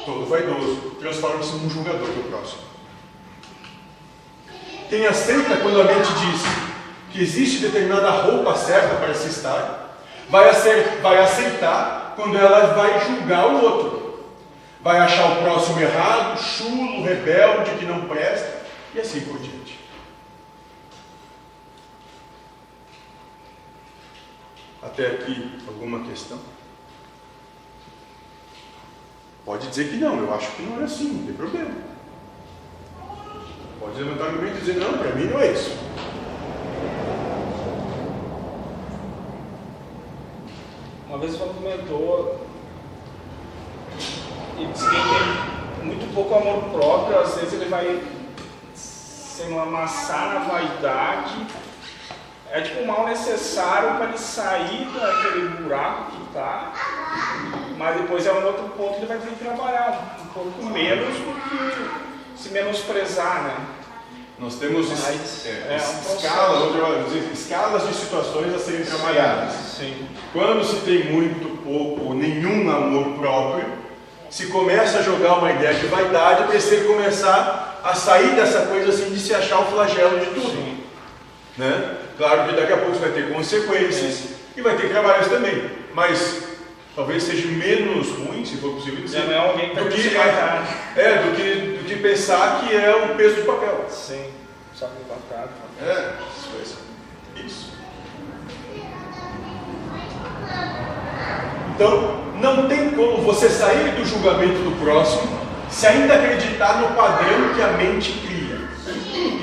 Todo 0.05 0.25
vaidoso 0.25 0.95
transforma-se 0.99 1.55
num 1.57 1.69
julgador 1.69 2.07
do 2.07 2.29
próximo. 2.29 2.61
Quem 4.89 5.05
aceita 5.05 5.57
quando 5.57 5.79
a 5.81 5.83
mente 5.85 6.11
diz 6.13 6.41
que 7.11 7.21
existe 7.21 7.59
determinada 7.59 8.09
roupa 8.09 8.55
certa 8.55 8.95
para 8.95 9.13
se 9.13 9.29
estar, 9.29 9.97
vai, 10.29 10.49
aceitar 11.19 12.13
quando 12.15 12.37
ela 12.37 12.73
vai 12.73 12.99
julgar 13.05 13.47
o 13.47 13.63
outro. 13.63 14.25
Vai 14.81 14.97
achar 14.97 15.31
o 15.31 15.43
próximo 15.43 15.79
errado, 15.79 16.41
chulo, 16.41 17.03
rebelde, 17.03 17.77
que 17.77 17.85
não 17.85 18.01
presta, 18.01 18.63
e 18.95 18.99
assim 18.99 19.21
por 19.21 19.37
diante. 19.37 19.79
Até 24.81 25.07
aqui, 25.07 25.59
alguma 25.67 26.03
questão? 26.07 26.39
Pode 29.43 29.67
dizer 29.67 29.89
que 29.89 29.97
não, 29.97 30.17
eu 30.17 30.33
acho 30.33 30.51
que 30.51 30.61
não 30.63 30.81
é 30.81 30.83
assim, 30.83 31.13
não 31.13 31.25
tem 31.25 31.33
problema. 31.33 31.71
Pode 33.79 34.01
levantar 34.01 34.23
o 34.23 34.27
argumento 34.27 34.57
e 34.57 34.59
dizer, 34.59 34.75
não, 34.75 34.97
para 34.97 35.15
mim 35.15 35.25
não 35.25 35.39
é 35.39 35.51
isso. 35.51 35.75
Uma 41.07 41.17
vez 41.17 41.35
você 41.35 41.53
comentou 41.53 42.47
e 44.59 44.65
disse 44.65 44.85
que 44.85 44.95
tem 45.75 45.85
muito 45.85 46.13
pouco 46.13 46.35
amor 46.35 46.63
próprio, 46.69 47.19
às 47.19 47.35
vezes 47.35 47.53
ele 47.53 47.69
vai 47.69 48.01
se 48.75 49.43
amassar 49.43 50.35
na 50.35 50.39
vaidade. 50.41 51.47
É 52.51 52.61
tipo 52.61 52.81
um 52.81 52.85
mal 52.85 53.07
necessário 53.07 53.95
para 53.95 54.09
ele 54.09 54.17
sair 54.17 54.85
daquele 54.93 55.49
buraco 55.49 56.11
que 56.11 56.23
está, 56.27 56.73
mas 57.81 57.97
depois 57.97 58.23
é 58.27 58.31
um 58.31 58.45
outro 58.45 58.69
ponto 58.77 58.93
que 58.93 58.99
ele 58.99 59.05
vai 59.07 59.17
ter 59.17 59.29
que 59.29 59.43
trabalhar, 59.43 60.15
um 60.23 60.27
pouco 60.27 60.65
menos 60.65 61.15
do 61.15 61.49
que 61.49 62.39
se 62.39 62.49
menosprezar, 62.49 63.43
né? 63.43 63.55
Nós 64.37 64.55
temos 64.55 64.87
Mas 64.87 65.45
é, 65.47 65.49
é 65.49 65.79
processo. 65.79 66.15
escalas, 66.15 67.05
dizer, 67.05 67.31
escalas 67.33 67.87
de 67.87 67.93
situações 67.95 68.53
a 68.53 68.59
serem 68.59 68.85
trabalhadas. 68.85 69.53
Sim. 69.53 70.07
Quando 70.31 70.63
se 70.63 70.75
tem 70.81 71.11
muito, 71.11 71.57
pouco 71.63 72.05
ou 72.05 72.13
nenhum 72.13 72.69
amor 72.69 73.17
próprio, 73.17 73.65
se 74.29 74.47
começa 74.47 74.99
a 74.99 75.01
jogar 75.01 75.39
uma 75.39 75.51
ideia 75.51 75.73
de 75.73 75.87
vaidade, 75.87 76.43
precisa 76.43 76.85
começar 76.85 77.81
a 77.83 77.95
sair 77.95 78.35
dessa 78.35 78.67
coisa 78.67 78.89
assim 78.89 79.09
de 79.09 79.19
se 79.19 79.33
achar 79.33 79.59
o 79.59 79.65
flagelo 79.65 80.19
de 80.19 80.27
tudo. 80.27 80.51
Sim. 80.51 80.83
Né? 81.57 81.97
Claro 82.15 82.47
que 82.47 82.55
daqui 82.61 82.73
a 82.73 82.77
pouco 82.77 82.97
vai 82.99 83.09
ter 83.09 83.33
consequências 83.33 84.23
e 84.55 84.61
vai 84.61 84.75
ter 84.75 84.89
trabalhos 84.89 85.27
também, 85.27 85.69
mas 85.95 86.50
talvez 86.95 87.23
seja 87.23 87.47
menos 87.47 88.09
ruim, 88.09 88.43
se 88.45 88.57
for 88.57 88.73
possível 88.73 89.03
dizer, 89.03 89.29
é 89.29 89.37
alguém 89.37 89.69
que 89.69 89.75
tá 89.75 89.81
do, 89.81 89.89
que, 89.89 90.99
é, 90.99 91.23
do, 91.23 91.35
que, 91.35 91.77
do 91.77 91.85
que 91.85 91.95
pensar 91.97 92.61
que 92.61 92.75
é 92.75 92.95
um 92.95 93.15
peso 93.15 93.35
de 93.35 93.41
papel. 93.41 93.85
Sim. 93.89 94.25
Só 94.73 94.87
com 94.87 95.03
batata. 95.07 95.51
É, 95.81 96.13
isso. 96.61 96.77
é 97.37 97.41
Isso. 97.41 97.71
Então, 101.75 102.21
não 102.35 102.67
tem 102.67 102.91
como 102.91 103.21
você 103.21 103.49
sair 103.49 103.91
do 103.95 104.05
julgamento 104.05 104.61
do 104.61 104.79
próximo 104.83 105.39
se 105.69 105.87
ainda 105.87 106.15
acreditar 106.15 106.81
no 106.81 106.95
padrão 106.95 107.53
que 107.55 107.61
a 107.61 107.67
mente 107.69 108.11
cria. 108.25 108.59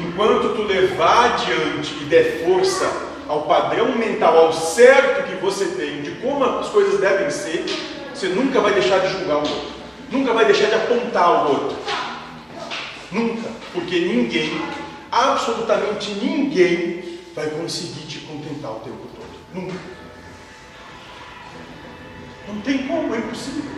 Enquanto 0.07 0.55
tu 0.55 0.63
levar 0.63 1.33
adiante 1.33 1.95
e 2.03 2.05
der 2.05 2.45
força 2.45 3.09
ao 3.27 3.43
padrão 3.43 3.97
mental, 3.97 4.37
ao 4.37 4.53
certo 4.53 5.28
que 5.39 5.45
você 5.45 5.67
tem 5.67 6.03
de 6.03 6.11
como 6.21 6.45
as 6.45 6.69
coisas 6.69 7.01
devem 7.01 7.31
ser, 7.31 7.65
você 8.13 8.29
nunca 8.29 8.61
vai 8.61 8.75
deixar 8.75 8.99
de 8.99 9.13
julgar 9.13 9.37
o 9.37 9.41
outro. 9.41 9.79
Nunca 10.11 10.33
vai 10.33 10.45
deixar 10.45 10.67
de 10.67 10.75
apontar 10.75 11.31
o 11.31 11.49
outro. 11.51 11.77
Nunca. 13.13 13.49
Porque 13.73 14.01
ninguém, 14.01 14.61
absolutamente 15.11 16.11
ninguém, 16.13 17.21
vai 17.35 17.49
conseguir 17.51 18.07
te 18.07 18.19
contentar 18.21 18.73
o 18.73 18.81
tempo 18.81 19.07
todo. 19.15 19.29
Nunca. 19.55 19.75
Não 22.49 22.61
tem 22.63 22.79
como, 22.87 23.15
é 23.15 23.19
impossível. 23.19 23.71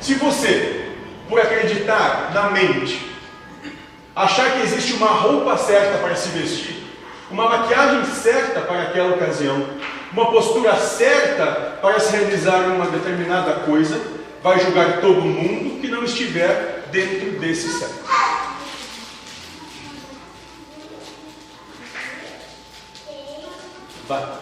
Se 0.00 0.14
você, 0.14 0.94
por 1.28 1.38
acreditar 1.38 2.32
na 2.32 2.50
mente, 2.50 2.98
achar 4.16 4.52
que 4.52 4.62
existe 4.62 4.94
uma 4.94 5.08
roupa 5.08 5.56
certa 5.56 5.98
para 5.98 6.16
se 6.16 6.30
vestir, 6.30 6.77
uma 7.30 7.48
maquiagem 7.48 8.04
certa 8.14 8.60
para 8.60 8.82
aquela 8.82 9.14
ocasião, 9.14 9.66
uma 10.12 10.30
postura 10.30 10.76
certa 10.76 11.46
para 11.82 12.00
se 12.00 12.16
realizar 12.16 12.60
uma 12.68 12.86
determinada 12.86 13.60
coisa, 13.60 14.00
vai 14.42 14.58
julgar 14.60 15.00
todo 15.00 15.20
mundo 15.20 15.80
que 15.80 15.88
não 15.88 16.04
estiver 16.04 16.88
dentro 16.90 17.38
desse 17.38 17.68
certo. 17.78 18.08
Vai. 24.08 24.38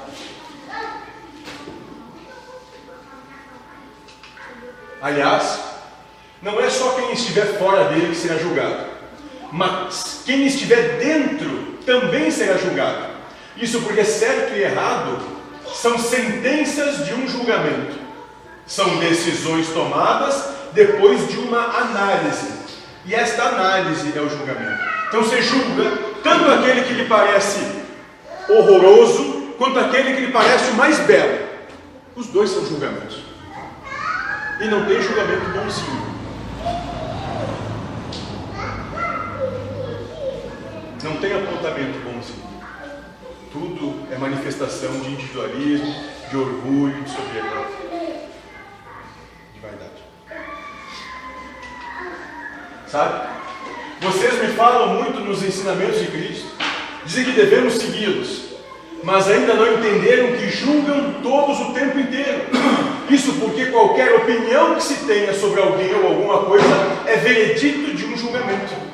Aliás, 5.03 5.61
não 6.41 6.61
é 6.61 6.71
só 6.71 6.91
quem 6.93 7.13
estiver 7.13 7.59
fora 7.59 7.85
dele 7.89 8.09
que 8.09 8.15
será 8.15 8.37
julgado, 8.39 8.87
mas 9.51 10.23
quem 10.25 10.47
estiver 10.47 10.99
dentro 10.99 11.76
também 11.87 12.31
será 12.31 12.59
julgado. 12.59 13.07
Isso 13.57 13.81
porque 13.81 14.05
certo 14.05 14.55
e 14.55 14.63
errado 14.63 15.19
são 15.75 15.99
sentenças 15.99 17.07
de 17.07 17.15
um 17.15 17.27
julgamento, 17.27 17.97
são 18.67 18.99
decisões 18.99 19.69
tomadas 19.69 20.51
depois 20.73 21.27
de 21.29 21.39
uma 21.39 21.59
análise, 21.59 22.53
e 23.07 23.15
esta 23.15 23.45
análise 23.45 24.13
é 24.15 24.21
o 24.21 24.29
julgamento. 24.29 24.83
Então 25.09 25.23
você 25.23 25.41
julga 25.41 25.97
tanto 26.23 26.51
aquele 26.51 26.83
que 26.83 26.93
lhe 26.93 27.05
parece 27.07 27.61
horroroso, 28.49 29.55
quanto 29.57 29.79
aquele 29.79 30.15
que 30.15 30.27
lhe 30.27 30.33
parece 30.33 30.71
o 30.71 30.75
mais 30.75 30.99
belo. 31.01 31.47
Os 32.15 32.27
dois 32.27 32.51
são 32.51 32.67
julgamentos. 32.67 33.23
E 34.61 34.67
não 34.67 34.85
tem 34.87 35.01
julgamento 35.01 35.49
bonzinho. 35.51 36.16
Não 41.17 41.23
tem 41.23 41.33
apontamento 41.33 41.99
bonzinho. 42.01 42.45
Tudo 43.51 44.07
é 44.13 44.19
manifestação 44.19 45.01
de 45.01 45.13
individualismo, 45.13 45.95
de 46.29 46.37
orgulho, 46.37 47.03
de 47.03 47.09
soberania. 47.11 47.67
De 49.55 49.61
vaidade. 49.63 50.03
Sabe? 52.87 53.29
Vocês 54.03 54.43
me 54.43 54.49
falam 54.49 55.03
muito 55.03 55.21
nos 55.21 55.43
ensinamentos 55.43 56.01
de 56.01 56.07
Cristo, 56.09 56.49
dizem 57.07 57.25
que 57.25 57.33
devemos 57.33 57.79
segui-los, 57.79 58.51
mas 59.03 59.27
ainda 59.27 59.55
não 59.55 59.73
entenderam 59.73 60.37
que 60.37 60.51
julgam 60.51 61.23
todos 61.23 61.59
o 61.61 61.73
tempo 61.73 61.99
inteiro. 61.99 62.43
Isso 63.09 63.33
porque 63.41 63.71
qualquer 63.71 64.17
opinião 64.17 64.75
que 64.75 64.83
se 64.83 65.07
tenha 65.07 65.33
sobre 65.33 65.63
alguém 65.63 65.95
ou 65.95 66.09
alguma 66.09 66.45
coisa 66.45 66.67
é 67.07 67.17
veredito 67.17 67.97
de 67.97 68.05
um 68.05 68.19
julgamento. 68.19 68.87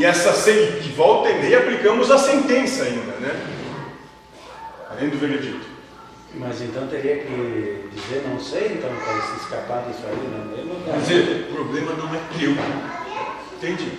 E 0.00 0.04
essa 0.06 0.32
de 0.50 0.92
volta 0.92 1.28
e 1.28 1.42
meia 1.42 1.58
aplicamos 1.58 2.10
a 2.10 2.16
sentença 2.16 2.84
ainda, 2.84 3.12
né? 3.20 3.38
Além 4.90 5.10
do 5.10 5.18
veredito. 5.18 5.60
Mas 6.36 6.62
então 6.62 6.86
teria 6.86 7.18
que 7.18 7.90
dizer 7.92 8.26
não 8.26 8.40
sei, 8.40 8.78
então, 8.78 8.88
para 8.96 9.20
se 9.20 9.42
escapar 9.42 9.84
disso 9.86 10.00
aí, 10.08 10.16
não 10.16 10.40
é 10.40 10.56
mesmo? 10.56 10.84
Quer 10.86 11.00
dizer, 11.00 11.48
o 11.50 11.54
problema 11.54 11.92
não 11.92 12.14
é 12.14 12.20
teu. 12.38 12.52
Entende? 13.58 13.92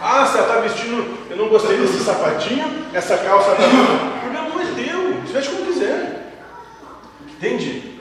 Ah, 0.00 0.24
você 0.24 0.38
está 0.38 0.60
vestindo, 0.60 1.18
eu 1.28 1.36
não 1.36 1.50
gostei 1.50 1.76
desse 1.76 2.02
sapatinho, 2.02 2.86
essa 2.94 3.18
calça 3.18 3.50
está. 3.50 3.64
O 3.68 4.20
problema 4.20 4.48
não 4.48 4.60
é 4.62 4.82
teu, 4.82 5.20
você 5.20 5.32
veste 5.34 5.50
como 5.50 5.66
quiser. 5.66 6.32
Entende? 7.28 8.00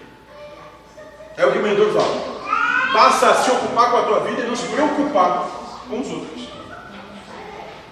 É 1.35 1.45
o 1.45 1.51
que 1.51 1.59
o 1.59 1.61
mentor 1.61 1.91
fala. 1.91 2.93
Passa 2.93 3.31
a 3.31 3.35
se 3.35 3.51
ocupar 3.51 3.91
com 3.91 3.97
a 3.97 4.03
tua 4.03 4.19
vida 4.21 4.43
e 4.43 4.47
não 4.47 4.55
se 4.55 4.67
preocupar 4.67 5.45
com 5.89 5.99
os 5.99 6.09
outros. 6.09 6.46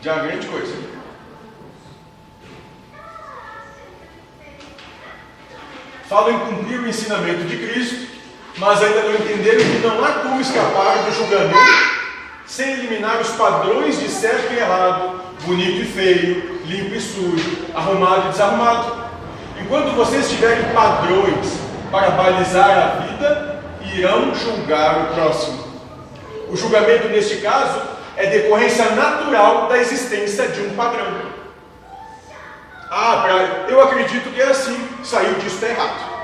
Já 0.06 0.18
é 0.18 0.28
grande 0.28 0.46
coisa. 0.46 0.72
Falam 6.08 6.30
em 6.30 6.40
cumprir 6.42 6.80
o 6.80 6.88
ensinamento 6.88 7.44
de 7.46 7.58
Cristo, 7.58 8.08
mas 8.60 8.84
ainda 8.84 9.02
não 9.02 9.16
entenderam 9.16 9.58
que 9.58 9.80
não 9.80 10.06
há 10.06 10.12
como 10.20 10.40
escapar 10.40 11.06
do 11.06 11.12
julgamento 11.12 11.58
sem 12.46 12.74
eliminar 12.74 13.20
os 13.20 13.30
padrões 13.30 14.00
de 14.00 14.08
certo 14.08 14.54
e 14.54 14.58
errado, 14.58 15.22
bonito 15.42 15.82
e 15.82 15.86
feio, 15.86 16.62
limpo 16.68 16.94
e 16.94 17.02
sujo, 17.02 17.66
arrumado 17.74 18.28
e 18.28 18.30
desarrumado. 18.30 19.06
Enquanto 19.60 19.96
vocês 19.96 20.30
tiverem 20.30 20.72
padrões 20.72 21.58
para 21.90 22.12
balizar 22.12 22.70
a 22.70 22.88
vida, 23.08 23.64
irão 23.92 24.36
julgar 24.36 25.02
o 25.02 25.16
próximo. 25.16 25.66
O 26.48 26.56
julgamento, 26.56 27.08
neste 27.08 27.38
caso, 27.38 27.95
é 28.18 28.28
decorrência 28.28 28.92
natural 28.92 29.68
da 29.68 29.78
existência 29.78 30.48
de 30.48 30.62
um 30.62 30.76
padrão. 30.76 31.36
Ah, 32.90 33.22
pra, 33.24 33.34
eu 33.70 33.82
acredito 33.82 34.34
que 34.34 34.42
é 34.42 34.48
assim, 34.48 34.78
saiu 35.04 35.34
disso 35.36 35.56
está 35.56 35.68
errado. 35.68 36.16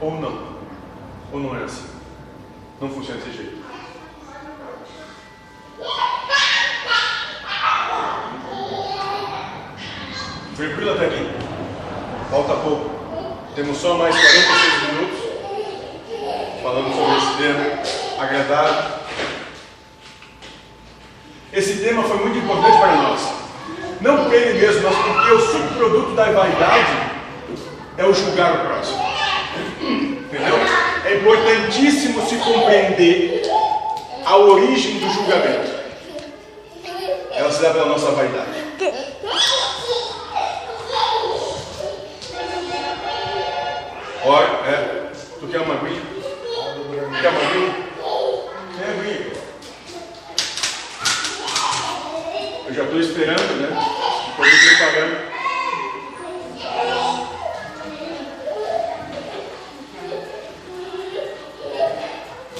Ou 0.00 0.20
não. 0.20 0.54
Ou 1.32 1.40
não 1.40 1.58
é 1.58 1.64
assim. 1.64 1.88
Não 2.80 2.90
funciona 2.90 3.20
desse 3.20 3.36
jeito. 3.36 3.64
Tranquilo 10.56 10.92
até 10.92 11.06
aqui? 11.06 11.30
Falta 12.30 12.54
pouco. 12.56 12.90
Temos 13.56 13.78
só 13.78 13.94
mais 13.94 14.14
46 14.14 14.92
minutos 14.92 15.23
falando 16.64 16.94
sobre 16.96 17.16
esse 17.18 17.36
tema 17.36 18.24
agradável. 18.24 18.92
Esse 21.52 21.74
tema 21.84 22.02
foi 22.04 22.16
muito 22.16 22.38
importante 22.38 22.78
para 22.78 22.96
nós. 22.96 23.20
Não 24.00 24.32
ele 24.32 24.58
mesmo, 24.58 24.82
mas 24.82 24.96
porque 24.96 25.30
o 25.34 25.40
subproduto 25.40 26.14
da 26.14 26.24
vaidade 26.32 27.10
é 27.98 28.04
o 28.06 28.14
julgar 28.14 28.54
o 28.54 28.58
próximo. 28.60 29.04
Entendeu? 29.82 30.56
É 31.04 31.16
importantíssimo 31.16 32.26
se 32.26 32.36
compreender 32.36 33.42
a 34.24 34.36
origem 34.38 35.00
do 35.00 35.10
julgamento. 35.10 35.70
Ela 37.30 37.52
se 37.52 37.60
dá 37.60 37.70
pela 37.72 37.86
nossa 37.86 38.10
vaidade. 38.12 38.64
Ora, 44.24 44.46
é. 44.66 45.04
Tu 45.38 45.46
quer 45.48 45.60
uma 45.60 45.74
aguinha? 45.74 46.13
Aguinha? 47.16 47.74
Quer 48.76 48.88
aguinha? 48.90 49.32
Eu 52.66 52.74
já 52.74 52.82
estou 52.82 53.00
esperando, 53.00 53.60
né? 53.60 53.68
Depois 54.26 54.78
falando. 54.78 55.34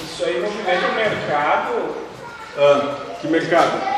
Isso 0.03 0.23
aí 0.25 0.39
movimenta 0.39 0.87
o 0.87 0.95
mercado. 0.95 1.95
Ah, 2.57 3.15
que 3.19 3.27
mercado? 3.27 3.94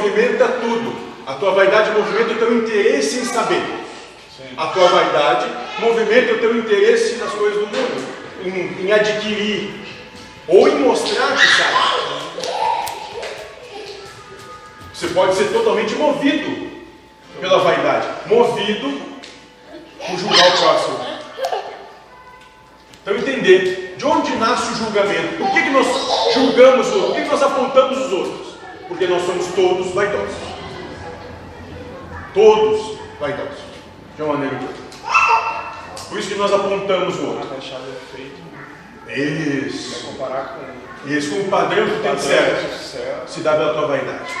Movimenta 0.00 0.48
tudo. 0.48 1.10
A 1.26 1.34
tua 1.34 1.52
vaidade 1.52 1.90
movimenta 1.90 2.32
o 2.32 2.38
teu 2.38 2.56
interesse 2.56 3.18
em 3.18 3.24
saber. 3.24 3.62
Sim. 4.36 4.54
A 4.56 4.66
tua 4.68 4.88
vaidade 4.88 5.46
movimenta 5.78 6.32
o 6.32 6.38
teu 6.38 6.56
interesse 6.56 7.16
nas 7.16 7.30
coisas 7.32 7.60
do 7.60 7.66
mundo, 7.66 8.08
em, 8.44 8.86
em 8.86 8.92
adquirir 8.92 9.70
ou 10.48 10.66
em 10.66 10.80
mostrar 10.80 11.36
que 11.36 11.46
sabe. 11.46 12.00
Você 14.94 15.08
pode 15.08 15.34
ser 15.34 15.52
totalmente 15.52 15.94
movido 15.94 16.70
pela 17.40 17.58
vaidade, 17.58 18.06
movido 18.26 19.00
por 20.06 20.18
julgar 20.18 20.48
o 20.48 20.58
próximo. 20.58 21.20
Então 23.02 23.16
entender 23.16 23.94
de 23.96 24.06
onde 24.06 24.36
nasce 24.36 24.72
o 24.72 24.76
julgamento. 24.76 25.38
Por 25.38 25.50
que, 25.52 25.62
que 25.62 25.70
nós 25.70 25.86
julgamos 26.34 26.88
os 26.88 26.94
outros? 26.94 27.08
Por 27.08 27.16
que, 27.16 27.22
que 27.22 27.30
nós 27.30 27.42
apontamos 27.42 27.98
os 27.98 28.12
outros? 28.12 28.49
Porque 28.90 29.06
nós 29.06 29.22
somos 29.22 29.46
todos 29.54 29.94
vaidosos. 29.94 30.34
Todos 32.34 32.98
vaidosos. 33.20 33.60
De 34.16 34.22
uma 34.22 34.34
maneira 34.34 34.56
ou 34.56 34.60
de 34.60 34.66
outra. 34.66 34.82
Por 36.08 36.18
isso 36.18 36.28
que 36.28 36.34
nós 36.34 36.52
apontamos 36.52 37.16
o 37.20 37.26
outro. 37.26 37.48
Isso. 39.08 40.06
comparar 40.08 40.56
com 40.56 41.08
Isso 41.08 41.30
com 41.30 41.40
o 41.42 41.44
padrão 41.48 41.86
que 41.86 42.02
tem 42.02 42.14
de 42.16 42.20
sucesso. 42.20 43.28
Se 43.28 43.40
dá 43.42 43.52
pela 43.52 43.74
tua 43.74 43.86
vaidade. 43.86 44.32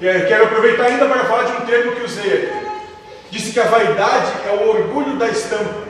Quero 0.00 0.44
aproveitar 0.44 0.86
ainda 0.86 1.06
para 1.06 1.24
falar 1.26 1.44
de 1.44 1.52
um 1.52 1.66
termo 1.66 1.92
que 1.92 2.04
usei 2.04 2.32
aqui. 2.32 2.68
Disse 3.30 3.52
que 3.52 3.60
a 3.60 3.64
vaidade 3.64 4.32
é 4.48 4.52
o 4.52 4.70
orgulho 4.70 5.18
da 5.18 5.28
estampa. 5.28 5.86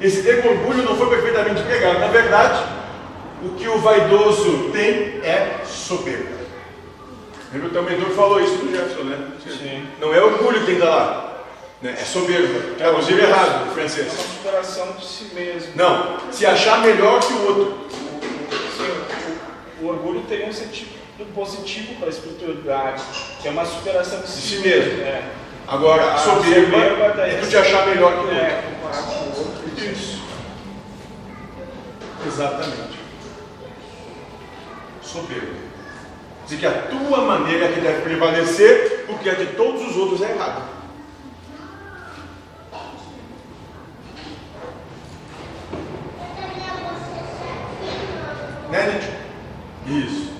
Esse 0.00 0.24
termo 0.24 0.50
orgulho 0.50 0.82
não 0.82 0.96
foi 0.96 1.08
perfeitamente 1.08 1.62
pregado. 1.62 2.00
Na 2.00 2.08
verdade, 2.08 2.64
o 3.44 3.50
que 3.50 3.68
o 3.68 3.78
vaidoso 3.78 4.70
tem 4.72 5.20
é 5.22 5.60
soberba. 5.64 6.39
Lembra 7.52 7.68
que 7.70 7.78
o 7.78 7.82
mentor 7.82 8.10
falou 8.10 8.40
isso 8.40 8.56
do 8.58 8.70
Jefferson, 8.70 9.04
né? 9.04 9.28
Sim. 9.46 9.86
Não 10.00 10.14
é 10.14 10.22
orgulho 10.22 10.60
que 10.60 10.66
tem 10.66 10.76
que 10.76 10.82
estar 10.82 10.94
lá. 10.94 11.42
né? 11.82 11.96
É 11.98 12.04
soberba. 12.04 12.74
Traduziram 12.76 13.24
errado 13.28 13.66
o 13.66 13.70
É 13.70 13.74
francês. 13.74 14.06
uma 14.12 14.22
superação 14.22 14.92
de 14.92 15.04
si 15.06 15.24
mesmo. 15.34 15.72
Não, 15.74 16.18
se 16.30 16.46
achar 16.46 16.80
melhor 16.80 17.18
que 17.20 17.32
o 17.32 17.46
outro. 17.46 17.78
O, 19.80 19.84
o 19.84 19.88
orgulho 19.88 20.22
tem 20.28 20.48
um 20.48 20.52
sentido 20.52 20.90
positivo 21.34 21.94
para 21.96 22.06
a 22.06 22.10
espiritualidade, 22.10 23.02
que 23.42 23.48
é 23.48 23.50
uma 23.50 23.64
superação 23.64 24.20
de 24.20 24.28
si, 24.28 24.40
si 24.40 24.56
mesmo. 24.60 25.02
É. 25.02 25.22
Agora, 25.66 26.14
a 26.14 26.18
soberba 26.18 26.76
soberba 26.78 27.14
daí 27.16 27.30
é 27.36 27.38
tu 27.40 27.48
te 27.48 27.56
achar 27.56 27.86
melhor 27.86 28.12
que 28.12 28.18
o 28.18 28.22
outro. 28.22 28.36
É, 28.36 28.62
comparar 28.62 29.02
com 29.02 29.12
o 29.12 29.38
outro. 29.38 29.84
Isso. 29.84 30.20
Exatamente. 32.26 32.98
Soberba. 35.02 35.69
Dizer 36.50 36.62
que 36.62 36.66
a 36.66 36.82
tua 36.82 37.18
maneira 37.18 37.66
é 37.66 37.72
que 37.72 37.80
deve 37.80 38.02
prevalecer, 38.02 39.04
porque 39.06 39.30
a 39.30 39.34
de 39.34 39.46
todos 39.54 39.88
os 39.88 39.96
outros 39.96 40.20
é 40.20 40.32
errada. 40.32 40.62
Né, 48.68 49.00
Nietzsche? 49.86 50.08
Isso. 50.08 50.32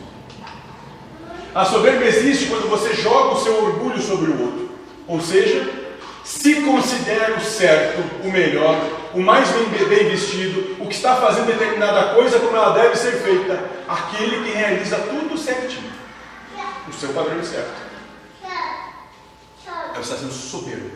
A 1.55 1.65
soberba 1.65 2.05
existe 2.05 2.47
quando 2.47 2.69
você 2.69 2.93
joga 2.95 3.35
o 3.35 3.41
seu 3.41 3.65
orgulho 3.67 4.03
sobre 4.03 4.33
o 4.33 4.43
outro. 4.43 4.71
Ou 5.07 5.21
seja, 5.21 5.65
se 6.25 6.57
considera 6.63 7.37
o 7.37 7.41
certo, 7.41 8.03
o 8.25 8.33
melhor, 8.33 8.77
o 9.15 9.21
mais 9.21 9.49
bem 9.51 10.09
vestido, 10.09 10.77
o 10.81 10.89
que 10.89 10.95
está 10.95 11.15
fazendo 11.15 11.47
determinada 11.47 12.15
coisa 12.15 12.41
como 12.41 12.57
ela 12.57 12.71
deve 12.71 12.97
ser 12.97 13.13
feita, 13.13 13.63
aquele 13.87 14.45
que 14.45 14.51
realiza 14.51 14.97
tudo 14.97 15.39
certinho. 15.39 16.00
O 16.91 16.93
seu 16.93 17.11
padrão 17.11 17.39
é 17.39 17.43
certo. 17.43 17.91
Ela 19.93 20.01
está 20.01 20.17
sendo 20.17 20.33
soberbo. 20.33 20.91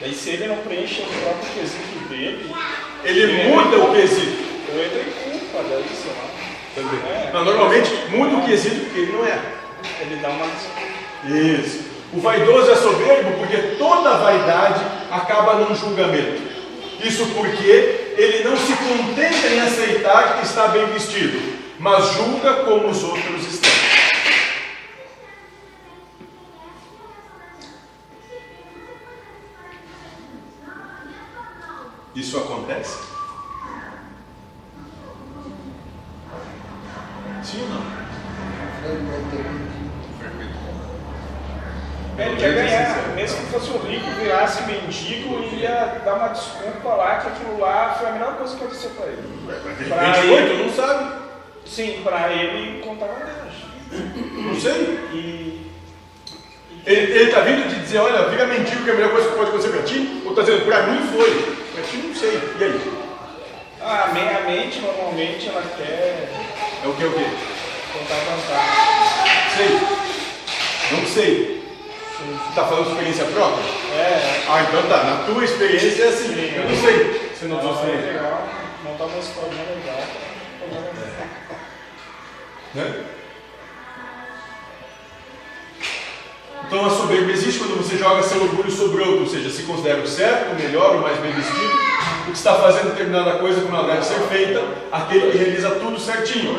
Daí 0.00 0.14
se 0.14 0.30
ele 0.30 0.48
não 0.48 0.58
preenche 0.58 1.00
o 1.02 1.06
próprio 1.06 1.52
quesito 1.54 2.08
dele, 2.10 2.54
Ele 3.02 3.48
muda 3.48 3.78
o 3.78 3.92
quesito. 3.94 4.44
eu 4.68 4.84
entro 4.84 4.98
em 5.00 5.30
culpa 5.30 5.64
daí, 5.70 5.86
sei 5.88 6.12
lá. 6.12 6.26
Também. 6.74 7.00
É. 7.10 7.30
Mas 7.32 7.44
normalmente 7.44 7.90
muda 8.10 8.36
o 8.36 8.44
quesito 8.44 8.84
porque 8.84 8.98
ele 9.00 9.12
não 9.12 9.24
é. 9.24 9.40
Ele 10.00 10.16
dá 10.16 10.28
uma. 10.28 10.46
Isso. 11.24 11.86
O 12.12 12.20
vaidoso 12.20 12.70
é 12.70 12.76
soberbo 12.76 13.38
porque 13.38 13.56
toda 13.78 14.18
vaidade 14.18 14.84
acaba 15.10 15.54
num 15.54 15.74
julgamento. 15.74 16.42
Isso 17.02 17.26
porque 17.34 18.14
ele 18.16 18.44
não 18.44 18.56
se 18.56 18.72
contenta 18.74 19.46
em 19.48 19.60
aceitar 19.60 20.38
que 20.38 20.46
está 20.46 20.68
bem 20.68 20.86
vestido, 20.86 21.40
mas 21.78 22.12
julga 22.14 22.64
como 22.64 22.88
os 22.88 23.02
outros 23.02 23.46
estão. 23.46 23.70
Isso 32.14 32.38
acontece? 32.38 32.98
Sim 37.44 37.62
ou 37.62 37.68
não? 37.68 37.96
Ele 42.18 42.36
quer 42.36 42.54
ganhar, 42.54 43.08
mesmo 43.14 43.36
que 43.40 43.46
fosse 43.52 43.70
um 43.70 43.78
rico, 43.80 44.10
virasse 44.12 44.62
mendigo, 44.62 45.42
ia 45.54 46.00
dar 46.02 46.14
uma 46.14 46.28
desculpa 46.28 46.88
lá 46.94 47.16
que 47.18 47.28
aquilo 47.28 47.58
lá 47.60 47.94
foi 47.98 48.08
a 48.08 48.12
melhor 48.12 48.36
coisa 48.38 48.56
que 48.56 48.64
aconteceu 48.64 48.90
pra 48.90 49.06
ele. 49.06 49.22
De 49.78 49.84
Pra 49.90 50.12
repente 50.12 50.32
ele- 50.32 50.64
não 50.64 50.72
sabe. 50.72 51.25
Sim, 51.66 52.00
pra 52.02 52.32
ele 52.32 52.80
contar 52.80 53.06
vantagem. 53.06 53.66
Não 54.42 54.60
sei. 54.60 54.98
E. 55.12 55.66
Ele 56.86 57.24
está 57.24 57.40
vindo 57.40 57.68
te 57.68 57.80
dizer, 57.80 57.98
olha, 57.98 58.28
vira 58.28 58.46
mendigo 58.46 58.84
que 58.84 58.90
é 58.90 58.92
a 58.92 58.96
melhor 58.96 59.10
coisa 59.10 59.28
que 59.28 59.34
pode 59.34 59.48
acontecer 59.48 59.70
para 59.70 59.82
ti? 59.82 60.22
Ou 60.24 60.30
está 60.30 60.42
dizendo, 60.42 60.64
para 60.66 60.86
mim 60.86 61.00
foi? 61.12 61.56
Para 61.74 61.82
ti 61.82 61.96
não 61.96 62.14
sei. 62.14 62.40
E 62.60 62.64
aí? 62.64 62.92
A 63.82 64.08
meia 64.12 64.40
mente, 64.46 64.80
normalmente, 64.80 65.48
ela 65.48 65.62
quer 65.76 66.28
É 66.84 66.88
o 66.88 66.92
que, 66.94 67.04
o 67.04 67.12
que? 67.12 67.24
contar 67.92 68.14
vantagem. 68.24 69.56
Sei. 69.56 70.96
Não 70.96 71.06
sei. 71.06 71.56
Está 72.50 72.64
falando 72.66 72.84
de 72.84 72.90
experiência 72.92 73.24
própria? 73.26 73.64
É, 73.94 74.42
Ah, 74.48 74.62
então 74.68 74.82
tá. 74.88 75.02
Na 75.04 75.24
tua 75.24 75.44
experiência 75.44 76.04
é 76.04 76.08
assim. 76.08 76.54
Eu 76.54 76.68
não 76.68 76.76
sei. 76.76 77.30
Você 77.34 77.46
não 77.46 77.62
não, 77.62 77.70
é 77.70 77.74
experiência. 77.74 78.12
legal, 78.12 78.48
montar 78.84 79.04
uma 79.04 79.18
historinha 79.18 79.64
legal. 79.64 80.95
Né? 82.74 83.04
Então 86.66 86.84
a 86.84 86.90
soberba 86.90 87.30
existe 87.30 87.60
quando 87.60 87.76
você 87.76 87.96
joga 87.96 88.22
seu 88.24 88.42
orgulho 88.42 88.70
sobre 88.70 89.00
outro, 89.02 89.20
ou 89.20 89.26
seja, 89.26 89.50
se 89.50 89.62
considera 89.62 90.00
o 90.00 90.06
certo, 90.06 90.52
o 90.52 90.60
melhor, 90.60 90.96
o 90.96 91.00
mais 91.00 91.16
bem 91.18 91.30
vestido, 91.30 91.74
o 92.26 92.30
que 92.32 92.36
está 92.36 92.54
fazendo 92.54 92.90
determinada 92.90 93.38
coisa 93.38 93.60
como 93.60 93.76
ela 93.76 93.86
deve 93.86 94.04
ser 94.04 94.18
feita, 94.22 94.64
aquele 94.90 95.30
que 95.30 95.38
realiza 95.38 95.70
tudo 95.70 96.00
certinho. 96.00 96.54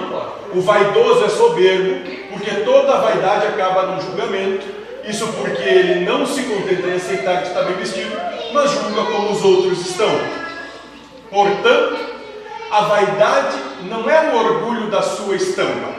O 0.53 0.61
vaidoso 0.61 1.25
é 1.25 1.29
soberbo, 1.29 2.09
porque 2.31 2.51
toda 2.61 3.01
vaidade 3.01 3.47
acaba 3.47 3.87
num 3.87 4.01
julgamento, 4.01 4.65
isso 5.03 5.27
porque 5.27 5.63
ele 5.63 6.05
não 6.05 6.25
se 6.25 6.43
contenta 6.43 6.87
em 6.87 6.93
aceitar 6.93 7.41
que 7.41 7.49
está 7.49 7.63
bem 7.63 7.75
vestido, 7.75 8.15
mas 8.53 8.71
julga 8.71 9.11
como 9.11 9.31
os 9.31 9.43
outros 9.43 9.85
estão. 9.89 10.09
Portanto, 11.29 11.97
a 12.71 12.81
vaidade 12.81 13.57
não 13.89 14.09
é 14.09 14.31
o 14.31 14.37
orgulho 14.37 14.89
da 14.89 15.01
sua 15.01 15.35
estampa, 15.35 15.95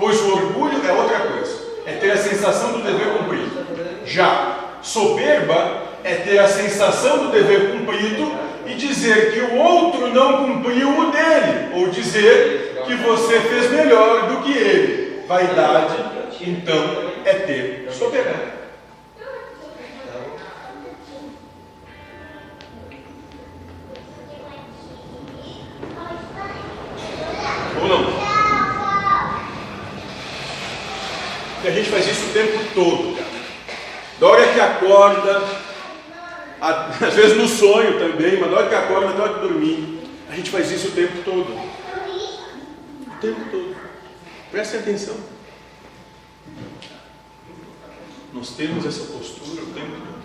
pois 0.00 0.18
o 0.22 0.32
orgulho 0.32 0.80
é 0.84 0.92
outra 0.92 1.20
coisa, 1.20 1.60
é 1.86 1.92
ter 1.92 2.10
a 2.12 2.16
sensação 2.16 2.72
do 2.72 2.82
dever 2.82 3.12
cumprido. 3.18 3.50
Já 4.06 4.70
soberba 4.82 5.82
é 6.02 6.14
ter 6.14 6.38
a 6.38 6.48
sensação 6.48 7.18
do 7.18 7.30
dever 7.30 7.72
cumprido 7.72 8.32
e 8.66 8.74
dizer 8.74 9.32
que 9.32 9.40
o 9.40 9.58
outro 9.58 10.08
não 10.08 10.44
cumpriu 10.44 10.88
o 10.88 11.10
dele, 11.10 11.74
ou 11.74 11.88
dizer 11.88 12.82
que 12.86 12.94
você 12.94 13.40
fez 13.40 13.70
melhor 13.70 14.28
do 14.28 14.42
que 14.42 14.56
ele. 14.56 15.22
Vaidade, 15.28 15.96
então, 16.40 17.12
é 17.24 17.34
ter 17.34 17.88
soberba. 17.92 18.59
E 31.62 31.68
a 31.68 31.70
gente 31.70 31.90
faz 31.90 32.06
isso 32.08 32.26
o 32.26 32.32
tempo 32.32 32.58
todo, 32.74 33.16
cara. 33.16 33.28
da 34.18 34.26
hora 34.26 34.52
que 34.52 34.60
acorda, 34.60 35.42
às 37.06 37.14
vezes 37.14 37.36
no 37.36 37.46
sonho 37.46 37.98
também, 37.98 38.40
mas 38.40 38.50
da 38.50 38.56
hora 38.56 38.68
que 38.68 38.74
acorda, 38.74 39.12
da 39.12 39.22
hora 39.24 39.34
que 39.34 39.40
dormir. 39.40 40.00
A 40.30 40.34
gente 40.34 40.50
faz 40.50 40.70
isso 40.70 40.88
o 40.88 40.92
tempo 40.92 41.22
todo. 41.22 41.52
O 41.52 43.20
tempo 43.20 43.40
todo. 43.50 43.76
Prestem 44.50 44.80
atenção. 44.80 45.16
Nós 48.32 48.50
temos 48.50 48.86
essa 48.86 49.04
postura 49.12 49.62
o 49.62 49.66
tempo 49.66 49.90
todo. 49.90 50.20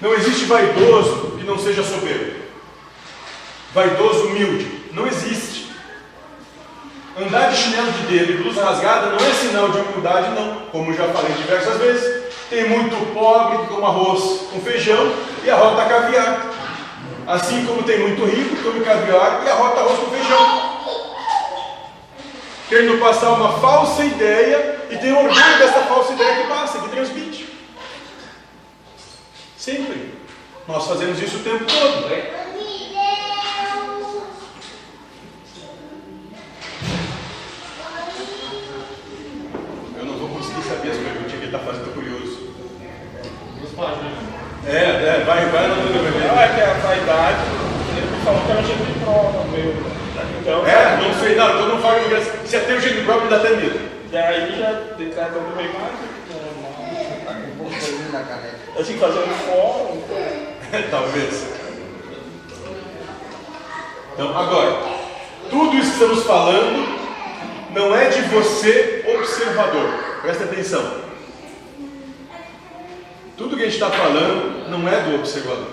Não 0.00 0.14
existe 0.14 0.44
vaidoso 0.44 1.36
que 1.38 1.44
não 1.44 1.58
seja 1.58 1.82
soberbo. 1.82 2.42
Vaidoso 3.74 4.28
humilde. 4.28 4.84
Não 4.92 5.06
existe. 5.06 5.67
Andar 7.20 7.50
de 7.50 7.56
chinelo 7.56 7.90
de 7.90 8.06
dedo 8.06 8.32
e 8.32 8.36
blusa 8.36 8.64
rasgada 8.64 9.06
não 9.06 9.16
é 9.16 9.32
sinal 9.34 9.68
de 9.70 9.78
humildade, 9.78 10.30
não. 10.30 10.60
Como 10.70 10.94
já 10.94 11.08
falei 11.08 11.32
diversas 11.32 11.76
vezes. 11.78 12.28
Tem 12.48 12.68
muito 12.68 13.12
pobre 13.12 13.58
que 13.58 13.66
come 13.66 13.84
arroz 13.84 14.22
com 14.52 14.60
feijão 14.60 15.12
e 15.44 15.50
arrota 15.50 15.84
caviar. 15.84 16.46
Assim 17.26 17.66
como 17.66 17.82
tem 17.82 17.98
muito 17.98 18.24
rico 18.24 18.56
que 18.56 18.62
come 18.62 18.84
caviar 18.84 19.42
e 19.44 19.50
arrota 19.50 19.80
arroz 19.80 19.98
com 19.98 20.10
feijão. 20.10 20.78
Querendo 22.68 23.00
passar 23.00 23.30
uma 23.30 23.58
falsa 23.58 24.04
ideia 24.04 24.78
e 24.90 24.96
tem 24.96 25.12
orgulho 25.12 25.58
dessa 25.58 25.80
falsa 25.80 26.12
ideia 26.12 26.42
que 26.42 26.48
passa, 26.48 26.78
que 26.78 26.88
transmite. 26.88 27.48
Sempre. 29.56 30.14
Nós 30.66 30.86
fazemos 30.86 31.20
isso 31.20 31.38
o 31.38 31.40
tempo 31.40 31.64
todo. 31.64 32.08
Eu 39.98 40.04
não 40.04 40.18
vou 40.18 40.28
conseguir 40.28 40.62
saber 40.62 40.90
as 40.90 40.96
perguntas 40.98 41.32
que 41.32 41.36
ele 41.38 41.46
está 41.46 41.58
fazendo, 41.58 41.86
tô 41.86 41.90
curioso. 41.92 42.48
É, 44.66 45.24
vai, 45.38 45.46
vai 45.46 45.64
anotando 45.66 46.18
Não, 46.18 46.40
é 46.40 46.48
que 46.48 46.60
a 46.60 46.72
vaidade, 46.74 47.38
ele 47.96 48.06
me 48.06 48.24
falou 48.24 48.40
que 48.42 48.50
era 48.50 48.60
um 48.60 48.64
jeito 48.64 48.84
de 48.84 49.00
prova 49.00 49.44
meu. 49.44 49.98
Então, 50.40 50.66
É, 50.66 50.96
não 50.96 51.14
sei, 51.14 51.34
não, 51.36 51.50
então 51.50 51.68
não 51.68 51.78
fala 51.78 52.00
inglês. 52.00 52.28
Se 52.44 52.56
é 52.56 52.60
teu 52.60 52.80
jeito 52.80 53.04
próprio, 53.04 53.30
dá 53.30 53.36
até 53.36 53.50
medo. 53.50 53.78
daí 54.10 54.58
já 54.58 54.70
ele 54.98 55.14
tá 55.14 55.28
dando 55.28 55.56
bem 55.56 55.68
mais 55.68 55.92
do 55.92 56.08
que 56.08 56.32
normal. 56.34 57.24
Tá 57.24 57.34
com 57.34 57.64
um 59.20 59.34
fórum, 59.46 60.02
então. 60.04 60.82
Talvez. 60.90 61.46
Então, 64.14 64.36
agora, 64.36 64.76
tudo 65.50 65.76
isso 65.76 65.92
que 65.92 66.02
estamos 66.02 66.24
falando 66.24 66.98
não 67.74 67.94
é 67.94 68.08
de 68.08 68.22
você, 68.22 69.04
observador. 69.16 69.88
Presta 70.22 70.44
atenção. 70.44 71.07
Tudo 73.38 73.56
que 73.56 73.62
a 73.62 73.64
gente 73.66 73.74
está 73.74 73.90
falando 73.90 74.68
não 74.68 74.86
é 74.86 75.00
do 75.00 75.14
observador. 75.14 75.70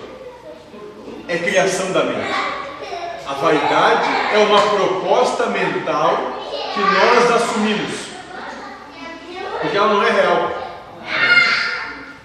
É 1.28 1.36
criação 1.36 1.92
da 1.92 2.04
mente. 2.04 2.34
A 3.26 3.34
vaidade 3.34 4.08
é 4.32 4.38
uma 4.38 4.62
proposta 4.62 5.46
mental 5.46 6.16
que 6.72 6.80
nós 6.80 7.42
assumimos. 7.42 8.06
Porque 9.60 9.76
ela 9.76 9.92
não 9.92 10.02
é 10.02 10.10
real. 10.10 10.52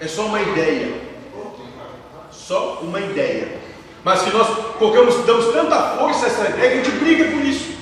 É 0.00 0.06
só 0.06 0.22
uma 0.26 0.40
ideia 0.40 1.12
só 2.52 2.80
uma 2.82 3.00
ideia. 3.00 3.60
Mas 4.04 4.22
que 4.22 4.30
nós 4.30 4.48
colocamos, 4.78 5.24
damos 5.24 5.52
tanta 5.52 5.96
força 5.96 6.26
a 6.26 6.28
essa 6.28 6.48
ideia 6.50 6.72
que 6.72 6.78
a 6.80 6.84
gente 6.84 6.98
briga 6.98 7.24
por 7.24 7.44
isso. 7.44 7.72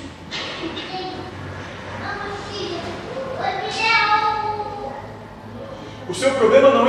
O 6.07 6.13
seu 6.13 6.31
problema 6.31 6.69
não 6.69 6.80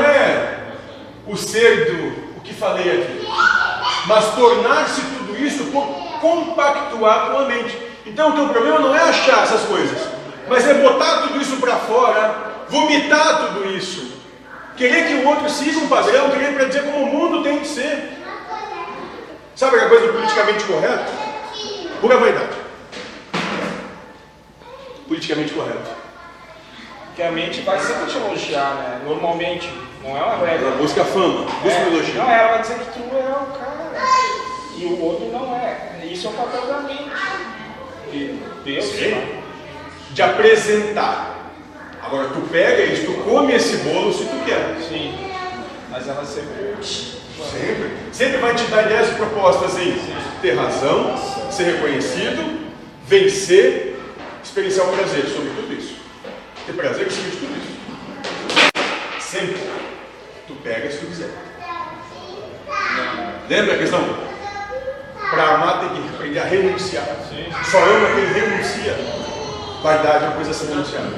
ser 1.43 1.93
do 1.93 2.39
o 2.39 2.41
que 2.41 2.55
falei 2.55 3.03
aqui, 3.03 3.27
mas 4.07 4.35
tornar-se 4.35 5.01
tudo 5.01 5.37
isso 5.37 5.65
por 5.67 5.87
compactuar 6.21 7.31
com 7.31 7.39
a 7.39 7.45
mente. 7.47 7.77
Então 8.07 8.31
o 8.31 8.33
teu 8.33 8.49
problema 8.49 8.79
não 8.79 8.95
é 8.95 9.03
achar 9.03 9.45
essas 9.45 9.63
coisas, 9.63 10.09
mas 10.49 10.67
é 10.67 10.75
botar 10.75 11.23
tudo 11.23 11.41
isso 11.41 11.57
para 11.57 11.77
fora, 11.77 12.53
vomitar 12.69 13.47
tudo 13.47 13.67
isso, 13.71 14.13
Querer 14.77 15.07
que 15.07 15.15
o 15.15 15.29
outro 15.29 15.49
siga 15.51 15.79
um 15.79 15.89
padrão, 15.89 16.31
querer 16.31 16.55
para 16.55 16.65
dizer 16.65 16.85
como 16.85 17.05
o 17.05 17.07
mundo 17.07 17.43
tem 17.43 17.59
que 17.59 17.69
ser. 17.69 18.19
Sabe 19.55 19.77
aquela 19.77 19.91
coisa 19.91 20.07
do 20.07 20.13
politicamente 20.15 20.65
correto? 20.65 21.13
Pura 22.01 22.17
vaidade. 22.17 22.57
Politicamente 25.07 25.53
correto. 25.53 25.91
Que 27.15 27.23
a 27.23 27.31
mente 27.31 27.61
vai 27.61 27.79
sempre 27.79 28.07
te 28.07 28.17
elogiar, 28.17 28.75
né? 28.75 29.01
Normalmente, 29.05 29.69
não 30.03 30.11
é 30.17 30.21
uma 30.23 30.35
Ela 30.35 30.47
regra. 30.47 30.71
busca 30.73 31.05
fama, 31.05 31.45
busca 31.63 31.79
É, 31.79 31.85
um 31.85 31.93
elogio. 31.95 32.15
Não, 32.15 32.31
ela 32.31 32.49
vai 32.53 32.63
dizer 32.63 32.75
que 32.79 32.85
tu 32.93 33.17
é 33.17 33.31
o 33.31 33.59
cara. 33.59 33.93
E 34.77 34.85
o 34.85 35.01
outro 35.05 35.27
não 35.31 35.55
é. 35.57 36.01
Isso 36.05 36.27
é 36.27 36.31
o 36.31 36.33
papel 36.33 36.67
da 36.67 36.81
mente. 36.81 37.11
E 38.13 38.43
Deus, 38.65 38.93
né? 38.95 39.43
De 40.11 40.23
apresentar. 40.23 41.51
Agora 42.03 42.29
tu 42.29 42.41
pega 42.51 42.83
isso, 42.85 43.07
tu 43.07 43.13
come 43.23 43.55
esse 43.55 43.77
bolo 43.79 44.13
se 44.13 44.25
tu 44.25 44.45
quer. 44.45 44.77
Sim. 44.89 45.31
Mas 45.91 46.09
ela 46.09 46.25
sempre. 46.25 46.77
Sempre. 46.83 47.91
Sempre 48.13 48.37
vai 48.39 48.55
te 48.55 48.65
dar 48.65 48.85
ideias 48.87 49.11
e 49.11 49.15
propostas 49.15 49.79
em 49.79 49.97
ter 50.43 50.55
razão, 50.55 51.17
ser 51.51 51.65
reconhecido, 51.65 52.71
vencer, 53.07 53.97
experienciar 54.45 54.89
o 54.89 54.93
prazer 54.93 55.25
sobre 55.27 55.51
tudo 55.51 55.73
isso. 55.73 55.97
Ter 56.67 56.73
prazer 56.75 57.11
cima 57.11 57.31
de 57.31 57.37
tudo 57.37 57.57
isso. 57.57 57.72
Sempre. 59.33 59.57
Tu 60.47 60.55
pega 60.57 60.91
se 60.91 60.99
tu 60.99 61.07
quiser. 61.07 61.31
Lembra 63.49 63.77
a 63.77 63.79
questão? 63.79 64.05
Para 65.31 65.55
amar 65.55 65.81
tem 65.81 66.03
que 66.03 66.09
aprender 66.15 66.39
a 66.39 66.45
renunciar. 66.45 67.07
Só 67.65 67.79
ama 67.79 68.09
quem 68.15 68.27
renuncia. 68.27 68.95
Vaidade 69.83 70.25
é 70.25 70.27
uma 70.27 70.37
coisa 70.37 70.51
a 70.51 70.53
ser 70.55 70.67
renunciada. 70.67 71.15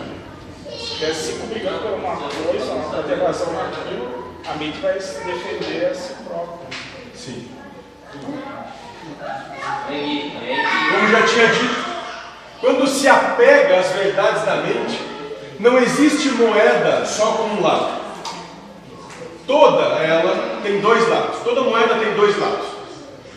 Se 0.70 0.98
quer 1.00 1.12
se 1.12 1.32
brigando 1.48 1.80
por 1.80 1.94
uma 1.94 2.14
coisa, 2.14 2.72
uma 2.72 3.02
ter 3.02 3.20
razão 3.20 3.52
naquilo, 3.52 4.32
a 4.46 4.54
mente 4.58 4.78
vai 4.78 5.00
se 5.00 5.18
defender 5.24 5.86
a 5.86 5.94
si 5.96 6.14
própria. 6.24 6.68
Sim. 7.16 7.48
Como 9.82 11.08
já 11.10 11.22
tinha 11.26 11.48
dito, 11.48 11.84
quando 12.60 12.86
se 12.86 13.08
apega 13.08 13.80
às 13.80 13.90
verdades 13.90 14.44
da 14.44 14.54
mente, 14.58 15.02
não 15.58 15.78
existe 15.80 16.28
moeda 16.28 17.04
só 17.04 17.32
com 17.32 17.42
um 17.42 17.60
lado. 17.60 17.93
Toda 19.46 19.82
ela 19.98 20.60
tem 20.62 20.80
dois 20.80 21.06
lados. 21.08 21.40
Toda 21.40 21.62
moeda 21.62 21.96
tem 21.96 22.14
dois 22.14 22.38
lados. 22.38 22.66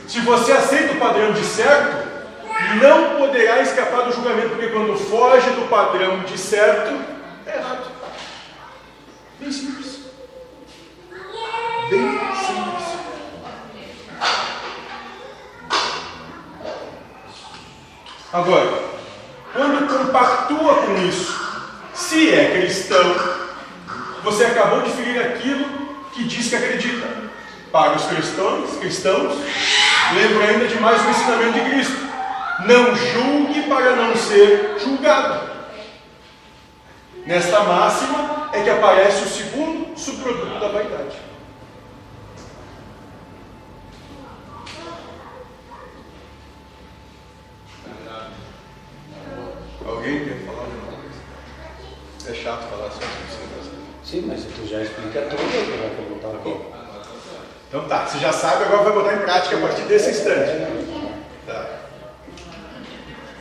Se 0.08 0.22
você 0.22 0.54
aceita 0.54 0.94
o 0.94 1.00
padrão 1.00 1.34
de 1.34 1.44
certo, 1.44 2.08
não 2.82 3.18
poderá 3.18 3.62
escapar 3.62 4.04
do 4.04 4.14
julgamento, 4.14 4.50
porque 4.50 4.68
quando 4.68 4.98
foge 4.98 5.50
do 5.52 5.70
padrão 5.70 6.20
de 6.20 6.38
certo, 6.38 6.98
é 7.46 7.58
errado. 7.58 7.92
Bem 9.40 9.52
simples. 9.52 10.00
Bem 11.90 12.20
simples. 12.46 12.88
Agora, 18.32 18.84
quando 19.54 19.88
compactua 19.88 20.74
com 20.84 20.96
isso, 21.06 21.38
se 21.94 22.34
é 22.34 22.60
cristão, 22.60 23.16
você 24.24 24.46
acabou 24.46 24.82
de 24.82 24.92
ferir 24.92 25.20
aquilo 25.20 25.87
que 26.18 26.24
diz 26.24 26.50
que 26.50 26.56
acredita. 26.56 27.08
Para 27.72 27.96
os 27.96 28.06
cristãos, 28.06 28.78
cristãos, 28.80 29.38
lembro 30.16 30.44
ainda 30.44 30.68
de 30.68 30.80
mais 30.80 31.06
um 31.06 31.10
ensinamento 31.12 31.54
de 31.54 31.70
Cristo. 31.70 32.08
Não 32.66 32.96
julgue 32.96 33.62
para 33.64 33.96
não 33.96 34.16
ser 34.16 34.78
julgado. 34.84 35.48
Nesta 37.26 37.60
máxima 37.60 38.50
é 38.54 38.64
que 38.64 38.70
aparece 38.70 39.26
o 39.26 39.28
segundo 39.28 40.00
subproduto 40.00 40.60
da 40.60 40.70
vaidade. 40.70 41.18
Alguém 49.86 50.26
quer 50.26 50.46
falar 50.46 50.64
alguma 50.64 50.92
coisa? 51.02 52.32
É 52.32 52.34
chato 52.34 52.70
falar 52.70 52.90
sobre 52.90 53.06
isso. 53.06 53.77
Sim, 54.10 54.24
mas 54.26 54.40
tu 54.40 54.66
já 54.66 54.82
explica 54.82 55.20
tudo, 55.24 55.36
tu 55.36 55.80
vai 55.82 55.90
perguntar 55.90 56.28
o 56.30 56.40
quê? 56.42 56.56
Então 57.68 57.84
tá, 57.90 58.06
você 58.06 58.20
já 58.20 58.32
sabe, 58.32 58.64
agora 58.64 58.84
vai 58.84 58.94
botar 58.94 59.14
em 59.16 59.18
prática 59.18 59.58
a 59.58 59.60
partir 59.60 59.82
desse 59.82 60.12
instante. 60.12 60.66
Tá. 61.46 61.66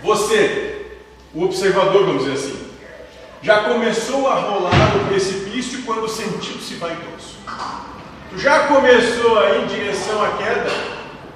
Você, 0.02 0.86
o 1.32 1.44
observador, 1.44 2.06
vamos 2.06 2.24
dizer 2.24 2.36
assim, 2.36 2.68
já 3.42 3.62
começou 3.62 4.26
a 4.26 4.34
rolar 4.34 4.96
no 4.96 5.06
precipício 5.06 5.84
quando 5.84 6.08
sentiu-se 6.08 6.74
vaidoso. 6.74 7.36
Tu 8.30 8.38
já 8.38 8.66
começou 8.66 9.38
a 9.38 9.50
ir 9.50 9.62
em 9.62 9.66
direção 9.66 10.20
à 10.20 10.30
queda 10.30 10.66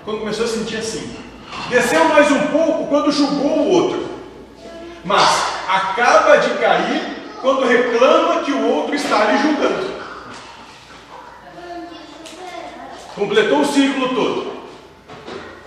quando 0.04 0.18
começou 0.18 0.46
a 0.46 0.48
sentir 0.48 0.78
assim. 0.78 1.16
Desceu 1.68 2.04
mais 2.06 2.28
um 2.32 2.48
pouco 2.48 2.88
quando 2.88 3.12
julgou 3.12 3.58
o 3.58 3.70
outro. 3.70 4.10
Mas 5.04 5.54
acaba 5.68 6.38
de 6.38 6.50
cair 6.54 7.09
quando 7.40 7.66
reclama 7.66 8.42
que 8.42 8.52
o 8.52 8.66
outro 8.68 8.94
está 8.94 9.32
lhe 9.32 9.38
julgando. 9.38 9.90
Completou 13.14 13.60
o 13.60 13.66
ciclo 13.66 14.08
todo. 14.14 14.60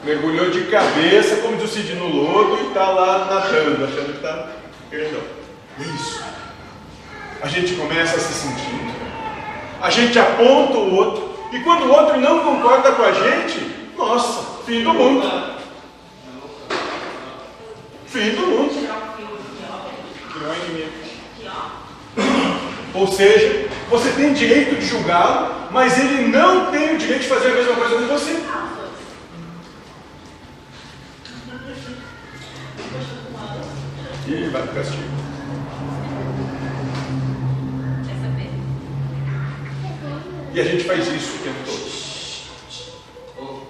Mergulhou 0.04 0.50
de 0.50 0.66
cabeça, 0.66 1.38
como 1.38 1.56
diz 1.58 1.72
o 1.72 1.74
Cid, 1.74 1.94
no 1.96 2.08
lodo 2.08 2.58
e 2.62 2.68
está 2.68 2.90
lá 2.90 3.26
nadando, 3.26 3.86
achando 3.86 4.12
que 4.12 4.18
está 4.18 4.50
perdão. 4.90 5.22
Isso. 5.80 6.24
A 7.42 7.48
gente 7.48 7.76
começa 7.76 8.20
se 8.20 8.34
sentindo. 8.34 8.94
A 9.82 9.90
gente 9.90 10.18
aponta 10.20 10.78
o 10.78 10.96
outro. 10.96 11.34
E 11.52 11.60
quando 11.60 11.84
o 11.84 11.92
outro 11.92 12.20
não 12.20 12.40
concorda 12.40 12.92
com 12.94 13.04
a 13.04 13.12
gente, 13.12 13.90
nossa, 13.98 14.64
fim 14.66 14.84
do 14.84 14.94
mundo. 14.94 15.54
Fim 18.08 18.32
do 18.32 18.42
mundo. 18.42 18.74
Criou 20.34 20.56
inimigo. 20.56 21.03
Ou 22.94 23.08
seja, 23.08 23.70
você 23.90 24.12
tem 24.12 24.34
direito 24.34 24.76
de 24.76 24.86
julgá-lo, 24.86 25.72
mas 25.72 25.98
ele 25.98 26.28
não 26.28 26.72
tem 26.72 26.96
o 26.96 26.98
direito 26.98 27.24
de 27.24 27.28
fazer 27.28 27.52
a 27.52 27.56
mesma 27.56 27.76
coisa 27.76 27.96
com 27.96 28.08
você. 28.08 28.44
E 34.26 34.50
vai 34.50 34.62
para 34.62 34.72
o 34.72 34.76
castigo. 34.76 35.04
E 40.54 40.62
a 40.62 40.64
gente 40.64 40.84
faz 40.84 41.08
isso 41.08 41.36
o 41.36 41.40
tempo 41.40 41.58
todo. 41.66 41.94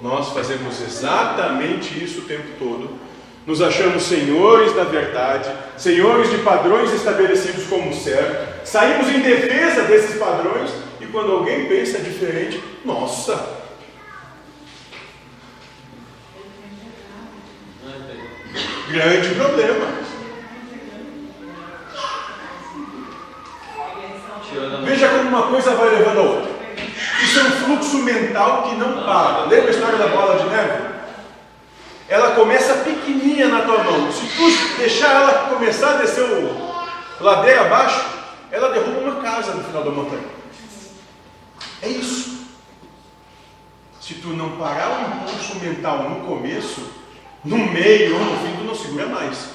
Nós 0.02 0.30
fazemos 0.34 0.82
exatamente 0.82 2.04
isso 2.04 2.20
o 2.20 2.26
tempo 2.26 2.50
todo. 2.60 3.00
Nos 3.46 3.62
achamos 3.62 4.04
senhores 4.04 4.74
da 4.74 4.86
verdade, 4.86 5.50
senhores 5.78 6.30
de 6.30 6.38
padrões 6.38 6.94
estabelecidos 6.94 7.66
como 7.66 7.94
certo. 7.94 8.66
Saímos 8.66 9.10
em 9.10 9.20
defesa 9.20 9.84
desses 9.84 10.18
padrões 10.18 10.72
e 11.02 11.06
quando 11.08 11.34
alguém 11.34 11.66
pensa 11.66 12.00
diferente, 12.00 12.64
nossa, 12.86 13.64
grande 18.90 19.36
problema. 19.36 20.04
Veja 24.86 25.10
como 25.10 25.30
uma 25.30 25.48
coisa 25.48 25.76
vai 25.76 25.90
levando 25.90 26.18
a 26.18 26.22
outra. 26.22 26.52
Isso 27.24 27.40
é 27.40 27.44
um 27.44 27.52
fluxo 27.52 27.98
mental 28.04 28.64
que 28.64 28.76
não 28.76 29.04
para. 29.04 29.46
Lembra 29.46 29.68
a 29.68 29.72
história 29.72 29.98
da 29.98 30.08
bola 30.08 30.38
de 30.38 30.50
neve? 30.50 30.93
Ela 32.14 32.36
começa 32.36 32.76
pequenininha 32.76 33.48
na 33.48 33.64
tua 33.64 33.84
mão. 33.84 34.12
Se 34.12 34.24
tu 34.38 34.78
deixar 34.78 35.16
ela 35.16 35.50
começar 35.50 35.94
a 35.94 35.98
descer 35.98 36.22
o 36.22 36.84
ladeira 37.20 37.62
abaixo, 37.62 38.06
ela 38.52 38.70
derruba 38.70 39.00
uma 39.00 39.16
casa 39.20 39.56
no 39.56 39.64
final 39.64 39.84
da 39.84 39.90
montanha. 39.90 40.22
É 41.82 41.88
isso. 41.88 42.46
Se 44.00 44.14
tu 44.14 44.28
não 44.28 44.58
parar 44.58 44.90
o 44.92 45.02
impulso 45.02 45.56
mental 45.56 46.08
no 46.08 46.28
começo, 46.28 46.88
no 47.44 47.58
meio 47.58 48.14
ou 48.14 48.24
no 48.24 48.38
fim, 48.46 48.58
tu 48.58 48.64
não 48.64 48.76
segura 48.76 49.08
mais. 49.08 49.50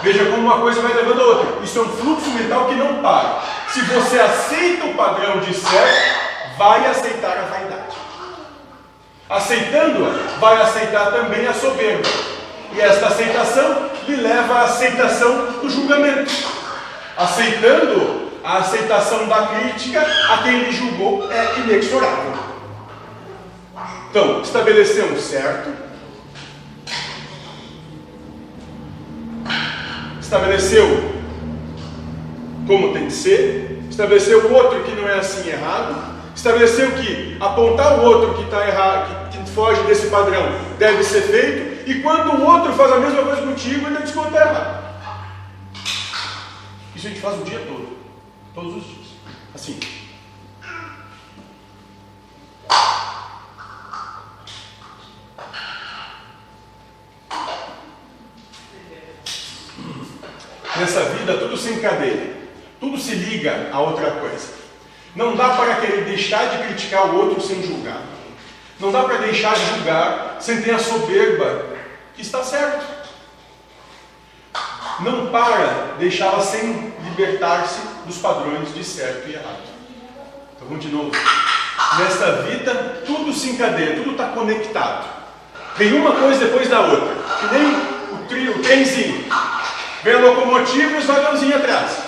Veja 0.00 0.24
como 0.26 0.42
uma 0.42 0.60
coisa 0.60 0.80
vai 0.80 0.94
levando 0.94 1.20
a 1.20 1.24
outra. 1.24 1.64
Isso 1.64 1.76
é 1.76 1.82
um 1.82 1.88
fluxo 1.88 2.30
mental 2.30 2.68
que 2.68 2.76
não 2.76 3.02
para. 3.02 3.42
Se 3.66 3.80
você 3.80 4.20
aceita 4.20 4.84
o 4.84 4.94
padrão 4.94 5.40
de 5.40 5.52
certo, 5.54 6.56
vai 6.56 6.86
aceitar 6.86 7.36
a 7.36 7.42
vaidade. 7.46 8.09
Aceitando-a, 9.30 10.38
vai 10.40 10.60
aceitar 10.60 11.12
também 11.12 11.46
a 11.46 11.54
soberba. 11.54 12.08
E 12.74 12.80
esta 12.80 13.06
aceitação 13.06 13.90
lhe 14.08 14.16
leva 14.16 14.54
à 14.54 14.62
aceitação 14.64 15.52
do 15.62 15.70
julgamento. 15.70 16.32
Aceitando 17.16 18.28
a 18.42 18.58
aceitação 18.58 19.28
da 19.28 19.46
crítica 19.46 20.00
a 20.00 20.38
quem 20.38 20.64
lhe 20.64 20.72
julgou 20.72 21.30
é 21.30 21.60
inexorável. 21.60 22.32
Então, 24.10 24.42
estabelecemos 24.42 25.20
certo, 25.20 25.70
estabeleceu 30.20 31.20
como 32.66 32.92
tem 32.92 33.06
que 33.06 33.12
ser, 33.12 33.82
estabeleceu 33.88 34.46
o 34.46 34.52
outro 34.52 34.82
que 34.82 34.92
não 34.92 35.08
é 35.08 35.18
assim 35.18 35.48
errado, 35.48 36.09
estabeleceu 36.40 36.92
que 36.92 37.36
apontar 37.38 37.98
o 37.98 38.04
outro 38.04 38.34
que 38.34 38.44
está 38.44 38.66
errado, 38.66 39.30
que, 39.30 39.40
foge 39.50 39.82
desse 39.82 40.06
padrão, 40.08 40.42
deve 40.78 41.02
ser 41.02 41.22
feito, 41.22 41.90
e 41.90 42.00
quando 42.02 42.34
o 42.34 42.46
outro 42.46 42.72
faz 42.74 42.92
a 42.92 43.00
mesma 43.00 43.22
coisa 43.24 43.42
contigo, 43.42 43.86
ele 43.86 43.98
está 44.04 44.40
errado. 44.40 44.80
Isso 46.94 47.06
a 47.06 47.10
gente 47.10 47.20
faz 47.20 47.40
o 47.40 47.44
dia 47.44 47.58
todo, 47.66 47.98
todos 48.54 48.76
os 48.76 48.84
dias. 48.84 49.06
Assim. 49.54 49.80
Nessa 60.78 61.04
vida 61.06 61.36
tudo 61.38 61.56
se 61.56 61.72
encadeia, 61.72 62.36
tudo 62.78 62.96
se 62.98 63.14
liga 63.16 63.68
a 63.72 63.80
outra 63.80 64.12
coisa. 64.12 64.59
Não 65.14 65.34
dá 65.34 65.50
para 65.50 65.76
querer 65.76 66.04
deixar 66.04 66.48
de 66.50 66.64
criticar 66.64 67.06
o 67.06 67.16
outro 67.16 67.40
sem 67.40 67.62
julgar. 67.62 68.02
Não 68.78 68.92
dá 68.92 69.02
para 69.02 69.18
deixar 69.18 69.54
de 69.54 69.66
julgar 69.66 70.36
sem 70.40 70.62
ter 70.62 70.74
a 70.74 70.78
soberba 70.78 71.66
que 72.14 72.22
está 72.22 72.42
certo. 72.42 72.84
Não 75.00 75.26
para 75.28 75.94
deixá-la 75.98 76.40
sem 76.40 76.92
libertar-se 77.04 77.80
dos 78.06 78.18
padrões 78.18 78.72
de 78.74 78.84
certo 78.84 79.28
e 79.28 79.34
errado. 79.34 79.62
Então 80.54 80.68
vamos 80.68 80.84
de 80.84 80.90
novo. 80.90 81.10
Nesta 81.98 82.42
vida 82.42 83.02
tudo 83.06 83.32
se 83.32 83.50
encadeia, 83.50 83.96
tudo 83.96 84.12
está 84.12 84.28
conectado. 84.28 85.06
Vem 85.76 85.94
uma 85.94 86.12
coisa 86.12 86.44
depois 86.44 86.68
da 86.68 86.80
outra. 86.80 87.16
Que 87.40 87.54
nem 87.54 87.74
o, 87.74 88.26
trio, 88.28 88.56
o 88.58 88.62
trenzinho. 88.62 89.24
Vem 90.02 90.14
a 90.14 90.18
locomotiva 90.18 90.92
e 90.92 90.98
os 90.98 91.04
vagãozinhos 91.04 91.56
atrás. 91.56 91.99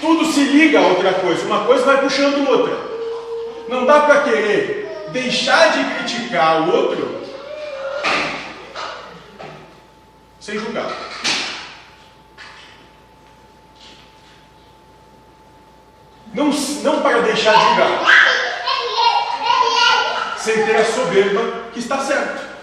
Tudo 0.00 0.24
se 0.32 0.44
liga 0.44 0.78
a 0.78 0.86
outra 0.86 1.12
coisa, 1.14 1.44
uma 1.44 1.64
coisa 1.64 1.84
vai 1.84 2.00
puxando 2.00 2.48
outra. 2.48 2.76
Não 3.68 3.84
dá 3.84 4.00
para 4.00 4.22
querer 4.22 5.08
deixar 5.12 5.72
de 5.72 5.84
criticar 5.96 6.62
o 6.62 6.74
outro 6.74 7.18
sem 10.40 10.58
julgar. 10.58 10.90
Não, 16.32 16.50
não 16.82 17.02
para 17.02 17.20
deixar 17.20 17.54
de 17.54 17.64
julgar, 17.64 18.04
sem 20.38 20.64
ter 20.64 20.76
a 20.76 20.84
soberba 20.84 21.64
que 21.72 21.80
está 21.80 21.98
certo. 21.98 22.57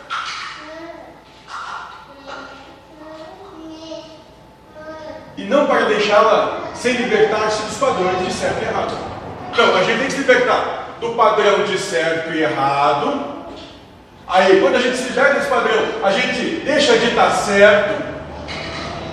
E 5.37 5.43
não 5.43 5.67
para 5.67 5.85
deixá-la 5.85 6.69
sem 6.73 6.93
libertar-se 6.93 7.63
dos 7.63 7.77
padrões 7.77 8.25
de 8.25 8.31
certo 8.31 8.61
e 8.61 8.65
errado. 8.65 8.97
Então, 9.51 9.75
a 9.75 9.83
gente 9.83 9.97
tem 9.97 10.07
que 10.07 10.13
se 10.13 10.19
libertar 10.19 10.97
do 10.99 11.09
padrão 11.13 11.63
de 11.63 11.77
certo 11.77 12.33
e 12.33 12.43
errado. 12.43 13.35
Aí, 14.27 14.59
quando 14.61 14.75
a 14.75 14.79
gente 14.79 14.97
se 14.97 15.09
liberta 15.09 15.35
desse 15.35 15.49
padrão, 15.49 15.85
a 16.03 16.11
gente 16.11 16.61
deixa 16.65 16.97
de 16.97 17.07
estar 17.07 17.29
certo, 17.31 18.03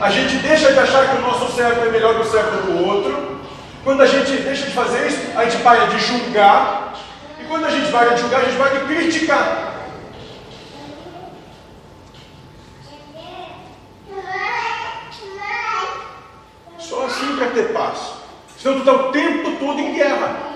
a 0.00 0.10
gente 0.10 0.36
deixa 0.36 0.72
de 0.72 0.78
achar 0.78 1.08
que 1.08 1.16
o 1.16 1.20
nosso 1.20 1.52
certo 1.52 1.86
é 1.86 1.90
melhor 1.90 2.14
que 2.14 2.22
o 2.22 2.30
certo 2.30 2.66
do 2.66 2.86
outro. 2.86 3.40
Quando 3.84 4.00
a 4.00 4.06
gente 4.06 4.32
deixa 4.32 4.66
de 4.66 4.72
fazer 4.72 5.06
isso, 5.06 5.18
a 5.36 5.44
gente 5.44 5.62
para 5.62 5.86
de 5.86 5.98
julgar. 5.98 6.94
E 7.40 7.44
quando 7.44 7.66
a 7.66 7.70
gente 7.70 7.90
para 7.90 8.14
de 8.14 8.20
julgar, 8.20 8.40
a 8.40 8.44
gente 8.44 8.56
para 8.56 8.70
de 8.70 8.84
criticar. 8.86 9.72
Só 16.78 17.06
assim 17.06 17.31
ter 17.50 17.72
paz. 17.72 18.22
Senão 18.58 18.76
tu 18.76 18.80
está 18.80 18.92
o 18.92 19.12
tempo 19.12 19.56
todo 19.58 19.80
em 19.80 19.94
guerra. 19.94 20.52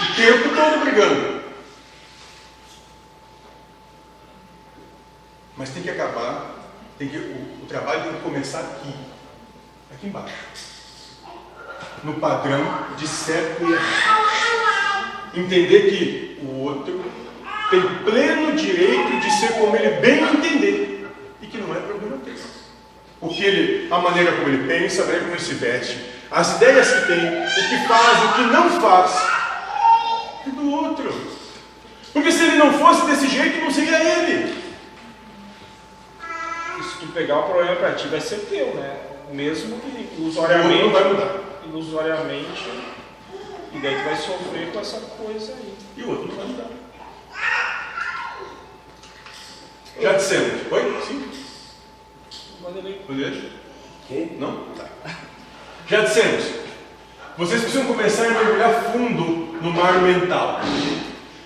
O 0.00 0.14
tempo 0.16 0.48
todo 0.54 0.80
brigando. 0.80 1.42
Mas 5.56 5.70
tem 5.70 5.82
que 5.82 5.90
acabar. 5.90 6.54
Tem 6.98 7.08
que, 7.08 7.16
o, 7.16 7.62
o 7.62 7.66
trabalho 7.68 8.02
tem 8.02 8.12
que 8.14 8.22
começar 8.22 8.60
aqui. 8.60 8.94
Aqui 9.92 10.06
embaixo. 10.08 10.34
No 12.02 12.14
padrão 12.14 12.86
de 12.96 13.06
certo 13.06 13.64
e. 13.64 15.38
Entender 15.40 15.90
que 15.90 16.40
o 16.42 16.62
outro 16.62 17.04
tem 17.70 17.82
pleno 18.04 18.56
direito 18.56 19.20
de 19.20 19.30
ser 19.38 19.52
como 19.52 19.76
ele 19.76 20.00
bem 20.00 20.22
entender. 20.24 21.08
E 21.40 21.46
que 21.46 21.58
não 21.58 21.72
é 21.74 21.78
problema 21.80 22.16
dele 22.16 22.57
o 23.20 23.28
que 23.28 23.44
ele, 23.44 23.92
a 23.92 23.98
maneira 23.98 24.32
como 24.32 24.48
ele 24.48 24.66
pensa, 24.66 25.02
a 25.02 25.04
maneira 25.06 25.24
como 25.24 25.34
ele 25.34 25.44
se 25.44 25.54
veste, 25.54 25.98
as 26.30 26.56
ideias 26.56 26.92
que 26.92 27.06
tem, 27.06 27.18
o 27.18 27.68
que 27.68 27.88
faz, 27.88 28.24
o 28.24 28.32
que 28.34 28.42
não 28.42 28.80
faz, 28.80 29.12
é 30.46 30.50
do 30.50 30.70
outro. 30.70 31.38
Porque 32.12 32.30
se 32.30 32.44
ele 32.44 32.56
não 32.56 32.72
fosse 32.78 33.06
desse 33.06 33.28
jeito, 33.28 33.60
não 33.60 33.70
seria 33.70 33.98
ele. 33.98 34.56
Isso 36.80 36.98
que 36.98 37.06
tu 37.06 37.12
pegar 37.12 37.38
o 37.38 37.42
problema 37.44 37.76
pra 37.76 37.94
ti 37.94 38.08
vai 38.08 38.20
ser 38.20 38.40
teu, 38.48 38.74
né? 38.74 38.96
Mesmo 39.32 39.78
que 39.80 40.14
ilusoriamente. 40.18 40.82
não 40.82 40.90
vai 40.90 41.04
mudar. 41.04 41.36
Ilusoriamente. 41.66 42.70
E 43.72 43.78
daí 43.80 43.96
tu 43.96 44.04
vai 44.04 44.16
sofrer 44.16 44.72
com 44.72 44.80
essa 44.80 45.00
coisa 45.00 45.52
aí. 45.52 45.74
E 45.96 46.02
o 46.02 46.10
outro 46.10 46.28
não 46.28 46.36
vai 46.36 46.46
mudar. 46.46 46.70
Já 50.00 50.12
dissemos. 50.12 50.72
Oi? 50.72 51.02
Sim? 51.06 51.47
Poder? 52.78 53.50
Ok? 54.04 54.36
Não? 54.38 54.52
Tá. 54.76 54.84
Já 55.88 56.00
dissemos. 56.02 56.44
Vocês 57.36 57.62
precisam 57.62 57.86
começar 57.86 58.26
a 58.26 58.30
mergulhar 58.30 58.72
fundo 58.92 59.58
no 59.60 59.72
mar 59.72 59.94
mental. 59.94 60.60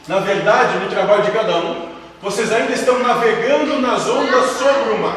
Na 0.09 0.19
verdade, 0.19 0.79
no 0.79 0.91
trabalho 0.91 1.23
de 1.23 1.31
cada 1.31 1.57
um, 1.57 1.89
vocês 2.21 2.53
ainda 2.53 2.73
estão 2.73 2.99
navegando 2.99 3.81
nas 3.81 4.07
ondas 4.09 4.51
sobre 4.51 4.93
o 4.93 4.99
mar. 4.99 5.17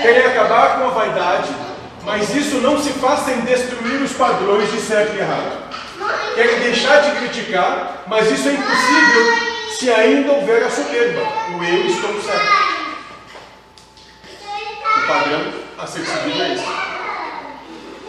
Querem 0.00 0.24
acabar 0.24 0.78
com 0.78 0.86
a 0.86 0.90
vaidade, 0.90 1.50
mas 2.02 2.34
isso 2.34 2.56
não 2.56 2.78
se 2.78 2.90
faz 2.94 3.20
sem 3.20 3.40
destruir 3.42 4.00
os 4.00 4.12
padrões 4.12 4.72
de 4.72 4.80
certo 4.80 5.16
e 5.16 5.18
errado. 5.18 5.70
Querem 6.34 6.60
deixar 6.60 7.00
de 7.02 7.18
criticar, 7.18 8.04
mas 8.06 8.30
isso 8.30 8.48
é 8.48 8.52
impossível 8.52 9.50
se 9.78 9.90
ainda 9.90 10.32
houver 10.32 10.62
a 10.62 10.70
soberba. 10.70 11.20
O 11.58 11.62
eu 11.62 11.86
estou 11.86 12.22
certo. 12.22 12.59
Padrão 15.10 15.52
a 15.76 15.86
ser 15.88 16.06
seguido 16.06 16.40
é 16.40 16.54
esse. 16.54 16.64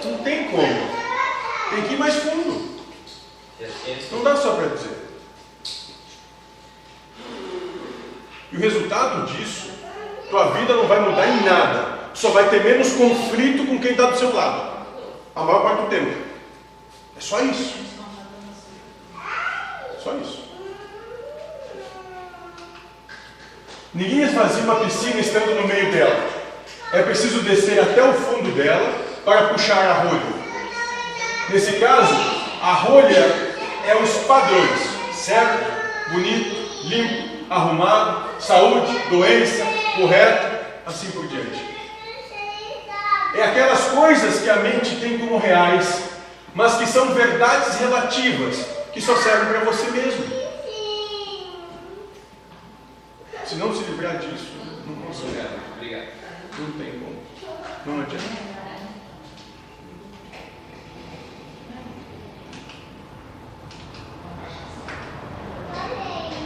Não 0.05 0.17
tem 0.19 0.51
como. 0.51 1.01
Tem 1.71 1.83
que 1.83 1.93
ir 1.95 1.97
mais 1.97 2.13
fundo. 2.13 2.79
Não 4.11 4.23
dá 4.23 4.35
só 4.35 4.53
para 4.53 4.67
dizer. 4.67 5.01
E 8.51 8.55
o 8.55 8.59
resultado 8.59 9.33
disso, 9.33 9.71
tua 10.29 10.51
vida 10.51 10.75
não 10.75 10.87
vai 10.87 10.99
mudar 10.99 11.27
em 11.27 11.43
nada. 11.43 12.11
Só 12.13 12.29
vai 12.29 12.49
ter 12.49 12.63
menos 12.63 12.93
conflito 12.93 13.65
com 13.65 13.79
quem 13.79 13.91
está 13.91 14.11
do 14.11 14.19
seu 14.19 14.35
lado. 14.35 14.85
A 15.35 15.41
maior 15.41 15.63
parte 15.63 15.81
do 15.81 15.89
tempo. 15.89 16.21
É 17.17 17.19
só 17.19 17.41
isso. 17.41 17.77
Só 20.03 20.13
isso. 20.17 20.43
Ninguém 23.91 24.21
esvazia 24.21 24.63
uma 24.63 24.81
piscina 24.81 25.19
estando 25.19 25.55
no 25.59 25.67
meio 25.67 25.91
dela. 25.91 26.40
É 26.93 27.01
preciso 27.03 27.41
descer 27.41 27.79
até 27.79 28.03
o 28.03 28.13
fundo 28.13 28.51
dela 28.51 28.93
para 29.23 29.47
puxar 29.47 29.77
a 29.77 29.93
rolha. 29.93 30.41
Nesse 31.49 31.73
caso, 31.79 32.13
a 32.61 32.73
rolha 32.73 33.55
é 33.87 33.95
os 33.95 34.09
padrões, 34.25 34.79
certo? 35.13 36.11
Bonito, 36.11 36.87
limpo, 36.87 37.45
arrumado, 37.49 38.41
saúde, 38.41 38.91
doença, 39.09 39.63
correto, 39.95 40.65
assim 40.85 41.09
por 41.11 41.25
diante. 41.27 41.65
É 43.35 43.43
aquelas 43.43 43.85
coisas 43.85 44.41
que 44.41 44.49
a 44.49 44.57
mente 44.57 44.97
tem 44.97 45.17
como 45.17 45.37
reais, 45.37 46.03
mas 46.53 46.75
que 46.75 46.85
são 46.85 47.13
verdades 47.13 47.79
relativas, 47.79 48.65
que 48.91 49.01
só 49.01 49.15
servem 49.15 49.47
para 49.47 49.71
você 49.71 49.89
mesmo. 49.91 50.25
Se 53.45 53.55
não 53.55 53.73
se 53.73 53.83
livrar 53.83 54.17
disso, 54.17 54.51
não 54.85 54.95
consegue. 54.95 55.70
Não 56.59 56.71
tem 56.77 56.99
como. 56.99 57.21
Não 57.85 58.01
adianta. 58.01 58.51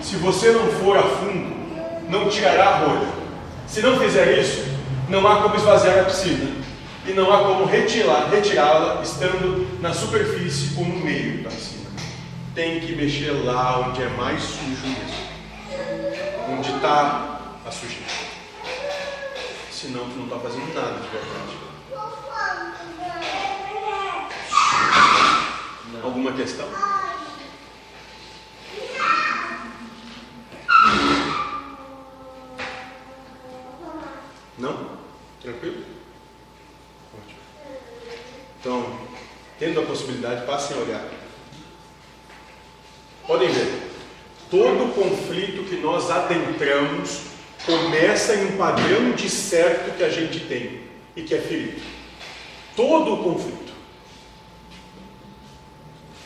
Se 0.02 0.18
você 0.18 0.52
não 0.52 0.68
for 0.74 0.98
a 0.98 1.04
fundo, 1.04 1.56
não 2.10 2.30
tirará 2.30 2.66
a 2.70 2.78
rolha. 2.80 3.08
Se 3.68 3.82
não 3.82 4.00
fizer 4.00 4.38
isso, 4.38 4.64
não 5.10 5.26
há 5.28 5.42
como 5.42 5.56
esvaziar 5.56 6.00
a 6.00 6.04
piscina. 6.04 6.52
E 7.08 7.14
não 7.14 7.32
há 7.32 7.38
como 7.40 7.66
retirá- 7.66 8.28
retirá-la 8.32 9.02
estando 9.04 9.80
na 9.80 9.94
superfície 9.94 10.76
ou 10.78 10.86
no 10.86 11.00
meio 11.00 11.44
da 11.44 11.50
piscina. 11.50 11.90
Tem 12.54 12.80
que 12.80 12.96
mexer 12.96 13.32
lá 13.44 13.80
onde 13.88 14.02
é 14.02 14.10
mais 14.10 14.42
sujo 14.42 14.88
mesmo. 14.88 15.26
Onde 16.50 16.72
está 16.72 17.40
a 17.66 17.72
sujeira. 17.72 18.25
Senão 19.76 20.10
tu 20.10 20.16
não 20.16 20.24
está 20.24 20.40
fazendo 20.40 20.74
nada 20.74 21.02
de 21.02 21.08
verdade. 21.10 21.58
Alguma 26.02 26.32
questão? 26.32 26.66
Não? 34.58 34.98
Tranquilo? 35.42 35.84
Ótimo. 37.14 37.40
Então, 38.62 39.00
tendo 39.60 39.82
a 39.82 39.86
possibilidade, 39.86 40.46
passem 40.46 40.78
a 40.78 40.80
olhar. 40.80 41.06
Podem 43.28 43.50
ver. 43.50 43.92
Todo 44.50 44.96
conflito 44.96 45.68
que 45.68 45.76
nós 45.82 46.10
adentramos 46.10 47.35
começa 47.66 48.36
em 48.36 48.54
um 48.54 48.58
padrão 48.58 49.12
de 49.12 49.30
certo 49.30 49.98
que 49.98 50.04
a 50.04 50.10
gente 50.10 50.40
tem 50.42 50.82
e 51.16 51.24
que 51.24 51.34
é 51.34 51.40
ferido. 51.40 51.82
Todo 52.76 53.14
o 53.14 53.24
conflito. 53.24 53.74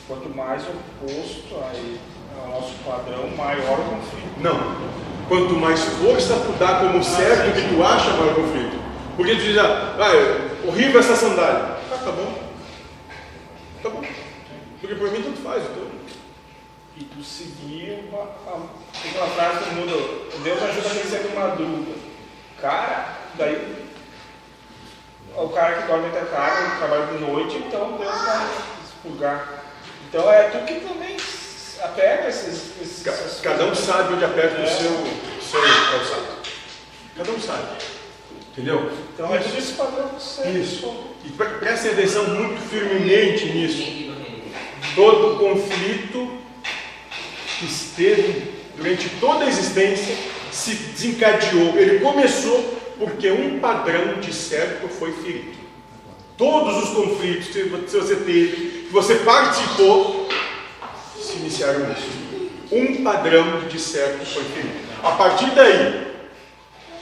Quanto 0.08 0.30
mais 0.36 0.64
oposto 0.64 1.56
ao 1.56 2.50
nosso 2.50 2.74
padrão, 2.84 3.30
maior 3.38 3.80
o 3.80 3.84
conflito. 3.84 4.42
Não. 4.42 4.90
Quanto 5.28 5.54
mais 5.56 5.80
força 5.80 6.34
tu 6.40 6.58
dá 6.58 6.80
como 6.80 7.04
certo 7.04 7.54
que 7.54 7.76
tu 7.76 7.84
acha, 7.84 8.10
maior 8.12 8.32
o 8.32 8.36
conflito. 8.44 8.80
Porque 9.16 9.36
tu 9.36 9.42
diz, 9.42 9.58
ah, 9.58 9.96
ah, 10.00 10.16
é 10.16 10.68
horrível 10.68 11.00
essa 11.00 11.16
sandália. 11.16 11.78
Ah, 11.92 12.02
tá 12.04 12.12
bom. 12.12 12.50
Tá 13.84 13.90
bom. 13.90 14.04
Porque 14.82 14.96
por 14.96 15.12
mim 15.12 15.22
tanto 15.22 15.42
faz. 15.42 15.64
Então. 15.64 15.88
E 16.98 17.04
tu 17.04 17.24
seguir 17.24 18.10
a, 18.14 18.60
tem 19.02 19.12
aquela 19.12 19.28
frase 19.28 19.64
que 19.66 19.76
muda, 19.76 19.94
Deus 20.44 20.62
ajuda 20.64 20.90
quem 20.90 21.04
cedo 21.04 21.36
madruga. 21.36 21.94
Cara, 22.62 23.18
daí 23.36 23.76
o 25.36 25.50
cara 25.50 25.82
que 25.82 25.88
dorme 25.88 26.08
até 26.08 26.22
tarde, 26.26 26.78
trabalha 26.78 27.06
de 27.08 27.18
noite, 27.24 27.56
então 27.58 27.98
Deus 27.98 28.22
vai 28.22 28.48
expurgar. 28.86 29.64
Então 30.10 30.30
é 30.32 30.44
tu 30.50 30.66
que 30.66 30.80
também 30.82 31.16
apega 31.82 32.28
esses, 32.28 32.72
esses 32.82 33.04
Ca- 33.04 33.50
Cada 33.52 33.66
um 33.66 33.76
sabe 33.76 34.14
onde 34.16 34.26
aperta 34.26 34.60
o 34.60 34.64
É. 34.64 34.68
seu, 34.68 34.92
seu 35.42 35.62
calçado. 35.62 36.40
Cada 37.16 37.32
um 37.32 37.40
sabe. 37.40 37.68
Entendeu? 38.52 38.92
Então 39.14 39.34
é 39.34 39.38
tudo 39.40 39.58
esse 39.58 39.74
padrão 39.74 40.10
que 40.10 40.22
você 40.22 40.50
Isso. 40.50 41.06
E 41.24 41.30
pre- 41.30 41.48
prestem 41.60 41.92
atenção 41.92 42.28
muito 42.30 42.62
firmemente 42.70 43.46
nisso. 43.46 44.10
Todo 44.96 45.38
conflito 45.40 46.40
que 47.60 47.66
esteve 47.66 48.59
durante 48.80 49.10
toda 49.20 49.46
a 49.46 49.48
existência 49.48 50.16
se 50.52 50.74
desencadeou. 50.74 51.78
Ele 51.78 52.00
começou 52.00 52.80
porque 52.98 53.30
um 53.30 53.60
padrão 53.60 54.20
de 54.20 54.34
certo 54.34 54.88
foi 54.88 55.12
ferido. 55.14 55.60
Todos 56.38 56.84
os 56.84 56.90
conflitos 56.92 57.48
que 57.48 57.64
você 57.64 58.16
teve, 58.16 58.86
que 58.88 58.90
você 58.92 59.16
participou, 59.16 60.30
se 61.22 61.38
iniciaram 61.38 61.88
nisso. 61.88 62.08
Um 62.72 63.04
padrão 63.04 63.68
de 63.68 63.80
certo 63.80 64.26
foi 64.26 64.44
ferido. 64.46 64.90
A 65.04 65.12
partir 65.12 65.52
daí, 65.52 66.08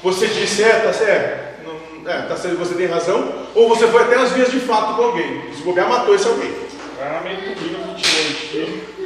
você 0.01 0.27
disse, 0.27 0.63
é, 0.63 0.79
tá 0.79 0.93
certo, 0.93 1.69
é, 2.07 2.21
tá 2.23 2.35
certo, 2.35 2.57
você 2.57 2.73
tem 2.75 2.87
razão, 2.87 3.47
ou 3.53 3.69
você 3.69 3.87
foi 3.87 4.03
até 4.03 4.15
as 4.15 4.31
vias 4.31 4.51
de 4.51 4.59
fato 4.59 4.95
com 4.95 5.03
alguém. 5.03 5.53
Se 5.53 5.61
bobear, 5.61 5.89
matou 5.89 6.15
esse 6.15 6.27
alguém. 6.27 6.51
Do 6.51 7.29
livro 7.29 7.55
que 7.55 7.63
o 7.63 7.95
tiro. 7.95 8.97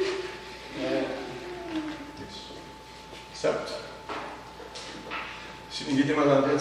Certo? 3.42 3.74
Se 5.72 5.86
ninguém 5.86 6.06
tem 6.06 6.16
mais 6.16 6.28
nada 6.30 6.44
para 6.44 6.54